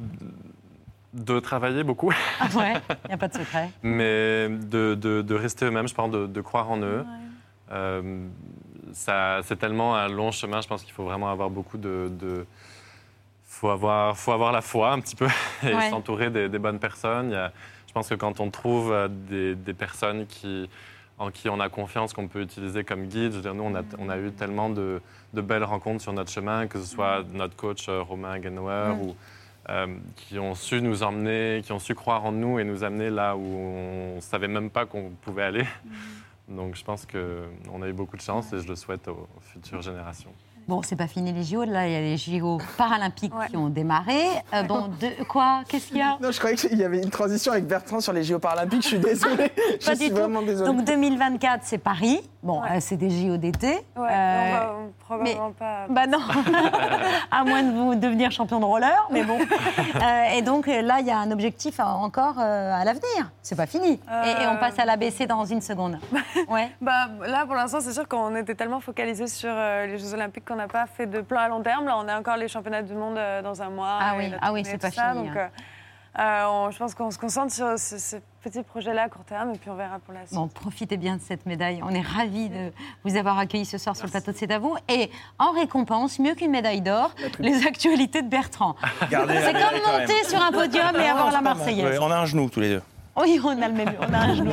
[1.13, 2.13] de travailler beaucoup.
[2.39, 2.73] Ah ouais,
[3.05, 3.69] il n'y a pas de secret.
[3.83, 7.05] Mais de, de, rester eux-mêmes, je pense, de, de croire en eux.
[7.71, 8.27] Euh,
[8.93, 12.45] ça, c'est tellement un long chemin, je pense qu'il faut vraiment avoir beaucoup de...
[13.45, 15.27] faut avoir, faut avoir la foi un petit peu
[15.63, 17.29] et s'entourer des, bonnes personnes.
[17.29, 17.51] Il y a,
[17.87, 20.69] je pense que quand on trouve euh, des, des, personnes qui,
[21.17, 23.75] en qui on a confiance, qu'on peut utiliser comme guide, je veux dire, nous, on
[23.75, 25.01] a, on a eu tellement de,
[25.33, 29.15] de, belles rencontres sur notre chemin, que ce soit notre coach euh, Romain Genauer ou
[29.69, 33.09] euh, qui ont su nous emmener, qui ont su croire en nous et nous amener
[33.09, 35.63] là où on ne savait même pas qu'on pouvait aller.
[36.49, 36.55] Mm.
[36.55, 39.81] Donc je pense qu'on a eu beaucoup de chance et je le souhaite aux futures
[39.81, 40.31] générations.
[40.67, 43.69] Bon, c'est pas fini les JO, là, il y a les JO paralympiques qui ont
[43.69, 44.21] démarré.
[44.53, 45.63] Euh, bon, de, quoi?
[45.67, 46.17] Qu'est-ce qu'il y a?
[46.21, 48.87] Non, je croyais qu'il y avait une transition avec Bertrand sur les JO paralympiques, je
[48.87, 49.51] suis désolée.
[49.79, 50.71] je suis vraiment désolée.
[50.71, 52.21] Donc 2024, c'est Paris.
[52.43, 53.85] Bon, euh, c'est des JO d'été.
[53.95, 55.85] Ouais, euh, probablement pas.
[55.89, 56.19] Bah non,
[57.31, 59.37] à moins de vous devenir champion de roller, mais bon.
[60.01, 63.31] Euh, et donc là, il y a un objectif encore à l'avenir.
[63.41, 63.99] C'est pas fini.
[64.25, 65.99] Et, on passe à l'ABC dans une seconde.
[66.47, 66.71] Ouais.
[66.81, 70.55] bah là, pour l'instant, c'est sûr qu'on était tellement focalisé sur les Jeux Olympiques qu'on
[70.55, 71.85] n'a pas fait de plan à long terme.
[71.85, 73.99] Là, on a encore les championnats du monde dans un mois.
[74.01, 75.27] Ah oui, ah oui, c'est pas ça, fini.
[75.27, 76.69] Donc, hein.
[76.71, 79.75] Je pense qu'on se concentre sur ce, petit projet-là à court terme et puis on
[79.75, 80.33] verra pour la suite.
[80.33, 81.81] Bon, profitez bien de cette médaille.
[81.83, 82.71] On est ravis de
[83.03, 84.75] vous avoir accueilli ce soir sur le plateau de C'est à vous.
[84.89, 88.75] Et en récompense, mieux qu'une médaille d'or, les actualités de Bertrand.
[89.09, 91.99] C'est comme monter sur un podium et avoir la Marseillaise.
[91.99, 92.81] on a un genou tous les deux.
[93.15, 93.93] Oui, on a le même.
[93.99, 94.51] On a un genou.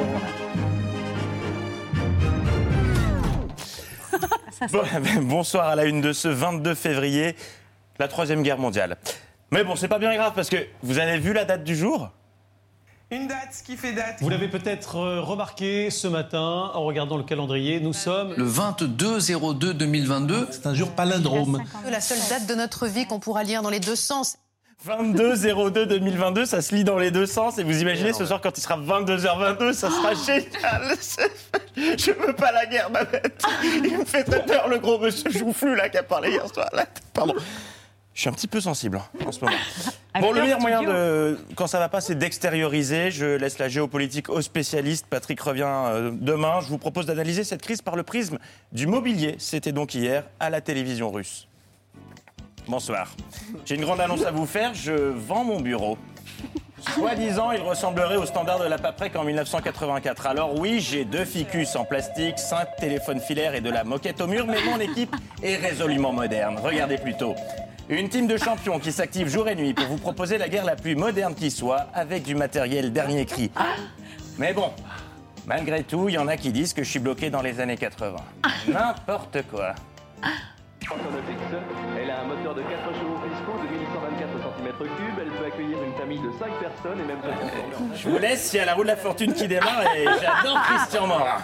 [5.23, 7.37] bonsoir à la une de ce 22 février,
[7.99, 8.97] la Troisième Guerre mondiale.
[9.51, 12.11] Mais bon, c'est pas bien grave parce que vous avez vu la date du jour?
[13.11, 14.17] Une date qui fait date.
[14.21, 17.81] Vous l'avez peut-être euh, remarqué ce matin en regardant le calendrier.
[17.81, 20.49] Nous sommes le 22-02-2022.
[20.51, 21.63] C'est un jour palindrome.
[21.91, 24.37] La seule date de notre vie qu'on pourra lire dans les deux sens.
[24.87, 27.59] 22-02-2022, ça se lit dans les deux sens.
[27.59, 30.97] Et vous imaginez ce soir, quand il sera 22h22, ça sera génial.
[31.77, 33.43] Je veux pas la guerre, ma bête.
[33.65, 36.69] Il me fait très peur, le gros monsieur Joufflu, là, qui a parlé hier soir.
[37.13, 37.35] Pardon.
[38.19, 39.57] Je suis un petit peu sensible hein, en ce moment.
[40.21, 43.13] bon, le meilleur moyen de, quand ça va pas, c'est d'extérioriser.
[43.13, 45.07] Je laisse la géopolitique aux spécialistes.
[45.09, 46.59] Patrick revient euh, demain.
[46.61, 48.41] Je vous propose d'analyser cette crise par le prisme
[48.73, 49.37] du mobilier.
[49.39, 51.47] C'était donc hier à la télévision russe.
[52.67, 53.15] Bonsoir.
[53.65, 54.75] J'ai une grande annonce à vous faire.
[54.75, 55.97] Je vends mon bureau.
[56.95, 60.27] Soi-disant, il ressemblerait au standard de la paprec en 1984.
[60.27, 64.27] Alors oui, j'ai deux ficus en plastique, cinq téléphones filaires et de la moquette au
[64.27, 66.59] mur, mais mon équipe est résolument moderne.
[66.61, 67.37] Regardez plutôt.
[67.91, 70.77] Une team de champions qui s'active jour et nuit pour vous proposer la guerre la
[70.77, 73.51] plus moderne qui soit, avec du matériel dernier cri.
[74.39, 74.73] Mais bon,
[75.47, 77.79] malgré tout, il y en a qui disent que je suis bloqué dans les années
[77.79, 78.17] 80.
[78.69, 79.75] N'importe quoi.
[81.99, 84.89] Elle a un moteur de 4 chevaux fiscaux de 1824 cm3.
[85.21, 87.19] Elle peut accueillir une famille de 5 personnes et même
[87.95, 90.63] Je vous laisse, il y a la roue de la fortune qui démarre et j'adore
[90.63, 91.39] Christian Morin.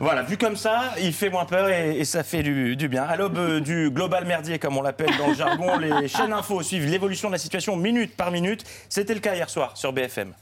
[0.00, 3.04] Voilà, vu comme ça, il fait moins peur et, ça fait du, bien.
[3.04, 6.62] À l'aube euh, du global merdier, comme on l'appelle dans le jargon, les chaînes info
[6.62, 8.64] suivent l'évolution de la situation minute par minute.
[8.88, 10.34] C'était le cas hier soir sur BFM.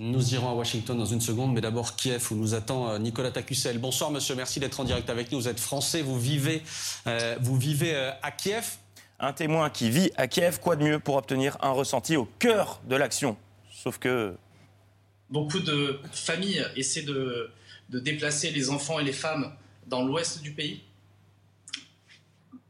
[0.00, 3.32] Nous irons à Washington dans une seconde, mais d'abord Kiev où nous attend euh, Nicolas
[3.32, 3.78] Tacussel.
[3.78, 5.40] Bonsoir monsieur, merci d'être en direct avec nous.
[5.40, 6.62] Vous êtes français, vous vivez,
[7.08, 8.76] euh, vous vivez euh, à Kiev?
[9.18, 12.80] Un témoin qui vit à Kiev, quoi de mieux pour obtenir un ressenti au cœur
[12.88, 13.36] de l'action?
[13.72, 14.36] Sauf que
[15.30, 17.50] Beaucoup de familles essaient de,
[17.88, 19.52] de déplacer les enfants et les femmes
[19.86, 20.82] dans l'ouest du pays,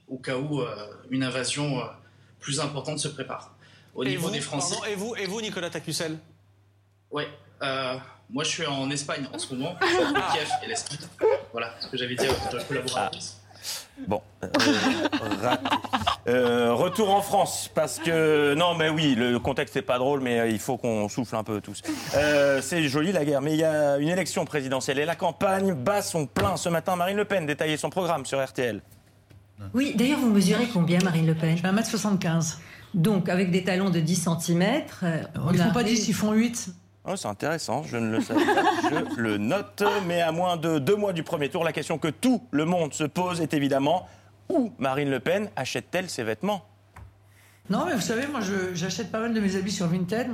[0.08, 1.84] au cas où euh, une invasion euh,
[2.40, 3.54] plus importante se prépare.
[3.94, 4.76] Au et niveau vous, des Français.
[4.76, 6.18] pardon, et vous, et vous Nicolas Tacussel
[7.10, 7.24] Oui.
[8.30, 9.72] moi, je suis en Espagne en ce moment.
[9.72, 10.98] Entre Kiev et l'Espagne.
[11.52, 13.37] Voilà ce que j'avais dit à votre collaboratrice.
[14.06, 14.48] Bon, euh,
[15.42, 15.64] raté.
[16.28, 20.40] Euh, retour en France, parce que non, mais oui, le contexte n'est pas drôle, mais
[20.40, 21.80] euh, il faut qu'on souffle un peu tous.
[22.14, 25.72] Euh, c'est joli la guerre, mais il y a une élection présidentielle et la campagne
[25.72, 26.96] bat son plein ce matin.
[26.96, 28.82] Marine Le Pen détaillait son programme sur RTL.
[29.74, 31.56] Oui, d'ailleurs, vous mesurez combien, Marine Le Pen?
[31.56, 32.58] 1m75.
[32.94, 34.82] Donc, avec des talons de 10 cm.
[35.52, 36.70] Ils font pas 10, ils font 8.
[37.10, 39.82] Oh, c'est intéressant, je ne le savais pas, je le note.
[40.06, 42.92] Mais à moins de deux mois du premier tour, la question que tout le monde
[42.92, 44.06] se pose est évidemment
[44.50, 46.64] où Marine Le Pen achète-t-elle ses vêtements?
[47.70, 48.40] Non, mais vous savez, moi,
[48.74, 50.28] j'achète pas mal de mes habits sur Vinted.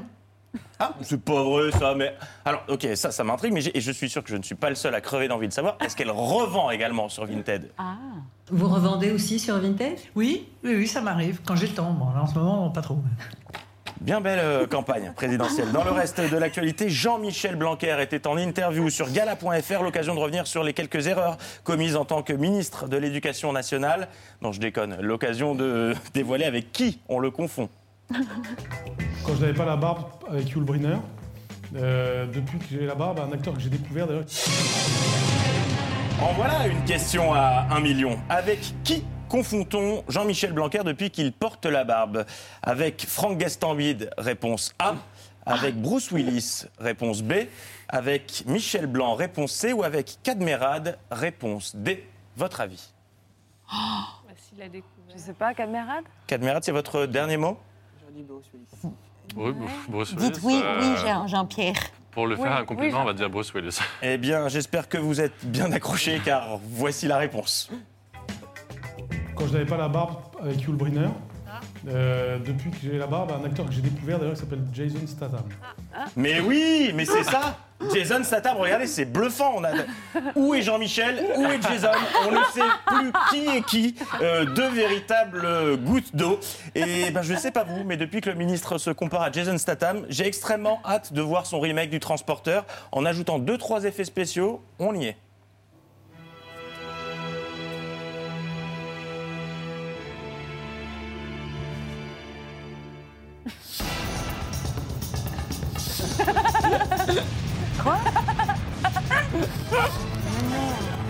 [0.78, 2.14] Ah, c'est pas vrai ça, mais.
[2.44, 4.68] Alors, ok, ça, ça m'intrigue, mais et je suis sûr que je ne suis pas
[4.68, 5.76] le seul à crever d'envie de savoir.
[5.80, 7.70] Est-ce qu'elle revend également sur Vinted?
[7.78, 7.96] Ah.
[8.50, 9.98] Vous revendez aussi sur Vinted?
[10.14, 11.40] Oui, oui, oui, ça m'arrive.
[11.44, 11.92] Quand j'ai le temps.
[11.92, 12.98] Bon, là, en ce moment, pas trop.
[14.04, 15.72] Bien belle euh, campagne présidentielle.
[15.72, 20.46] Dans le reste de l'actualité, Jean-Michel Blanquer était en interview sur gala.fr, l'occasion de revenir
[20.46, 24.08] sur les quelques erreurs commises en tant que ministre de l'Éducation nationale.
[24.42, 27.70] Non, je déconne, l'occasion de dévoiler avec qui on le confond.
[29.24, 30.98] Quand je n'avais pas la barbe avec Yul Brynner,
[31.74, 34.26] euh, depuis que j'ai la barbe, un acteur que j'ai découvert d'ailleurs.
[36.20, 38.18] En voilà une question à un million.
[38.28, 39.02] Avec qui
[39.34, 42.24] confond-on Jean-Michel Blanquer depuis qu'il porte la barbe
[42.62, 44.94] Avec Franck Gastambide, réponse A.
[45.44, 47.32] Avec Bruce Willis, réponse B.
[47.88, 49.72] Avec Michel Blanc, réponse C.
[49.72, 52.06] Ou avec Cadmerade, réponse D.
[52.36, 52.92] Votre avis
[55.12, 56.04] Je sais pas, Cadmerade?
[56.28, 57.58] Cadmerade, c'est votre dernier mot?
[59.36, 59.52] Oui,
[59.88, 61.74] Bruce Dites Willis, oui, euh, oui, Jean- Jean-Pierre.
[62.12, 63.80] Pour le Oui, faire un oui, compliment, on va dire Bruce Willis.
[64.00, 67.68] Eh bien, j'espère que vous êtes bien accrochés car voici la réponse.
[69.34, 71.08] Quand je n'avais pas la barbe avec Yul Brynner,
[71.88, 75.06] euh, depuis que j'ai la barbe, un acteur que j'ai découvert d'ailleurs qui s'appelle Jason
[75.06, 75.44] Statham.
[76.16, 77.58] Mais oui, mais c'est ça
[77.92, 79.54] Jason Statham, regardez, c'est bluffant.
[79.56, 79.70] On a...
[80.36, 81.22] Où est Jean-Michel?
[81.36, 81.90] Où est Jason?
[82.26, 83.94] On ne sait plus qui est qui.
[84.22, 86.38] Euh, deux véritables gouttes d'eau.
[86.74, 89.32] Et ben, je ne sais pas vous, mais depuis que le ministre se compare à
[89.32, 92.64] Jason Statham, j'ai extrêmement hâte de voir son remake du Transporteur.
[92.92, 95.16] En ajoutant deux, trois effets spéciaux, on y est.
[107.82, 107.96] Quoi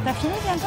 [0.05, 0.67] T'as fini bientôt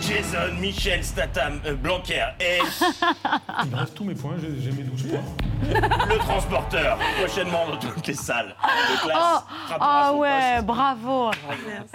[0.00, 2.60] Jason, Michel, Statham, euh, Blanquer et
[3.64, 5.20] Il me reste tous mes points, j'ai j'ai mes 12 points.
[5.62, 6.98] Le Transporteur.
[7.18, 9.16] Prochainement dans toutes les salles de classe.
[9.18, 11.30] Oh, ah son ouais, bravo.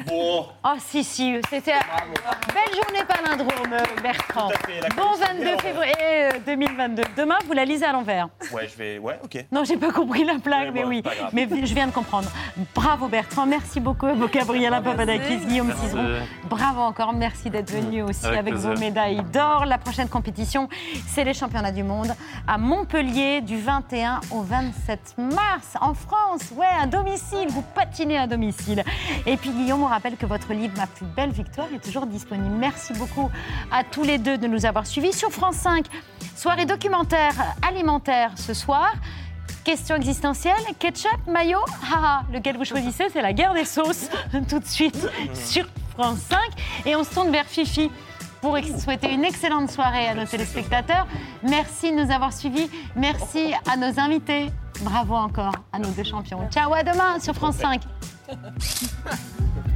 [0.07, 0.47] Bon.
[0.63, 4.49] Oh si, si, c'était belle journée palindrome, Bertrand.
[4.49, 7.03] Tout à fait, la Bon coalition 22 bien février euh, 2022.
[7.17, 8.27] Demain, vous la lisez à l'envers.
[8.51, 8.97] Ouais, je vais.
[8.99, 9.45] Ouais, ok.
[9.51, 11.03] Non, j'ai pas compris la blague, Ouais, mais bon, oui.
[11.31, 12.29] Mais je viens de comprendre.
[12.75, 14.07] Bravo Bertrand, merci beaucoup.
[14.31, 15.73] Gabriela Papadakis, Guillaume.
[15.73, 16.19] Cizeron.
[16.49, 19.65] Bravo encore, merci d'être venu aussi Avec avec, vos médailles d'or.
[19.65, 20.69] La prochaine compétition,
[21.07, 22.13] c'est les championnats du monde
[22.47, 26.51] à Montpellier du 21 au 27 mars en France.
[26.55, 28.83] Ouais, à domicile, vous patinez à domicile.
[29.25, 32.55] Et puis Guillaume, on rappelle que votre livre Ma plus belle victoire est toujours disponible.
[32.57, 33.29] Merci beaucoup
[33.71, 35.85] à tous les deux de nous avoir suivis sur France 5.
[36.35, 38.93] Soirée documentaire alimentaire ce soir.
[39.63, 44.09] Question existentielle, ketchup, mayo Haha, lequel vous choisissez, c'est la guerre des sauces.
[44.49, 46.39] Tout de suite sur France 5.
[46.85, 47.89] Et on se tourne vers Fifi
[48.43, 51.07] pour souhaiter une excellente soirée à nos téléspectateurs.
[51.43, 52.69] Merci de nous avoir suivis.
[52.93, 54.49] Merci à nos invités.
[54.81, 56.45] Bravo encore à nos deux champions.
[56.51, 57.81] Ciao, à demain sur France 5.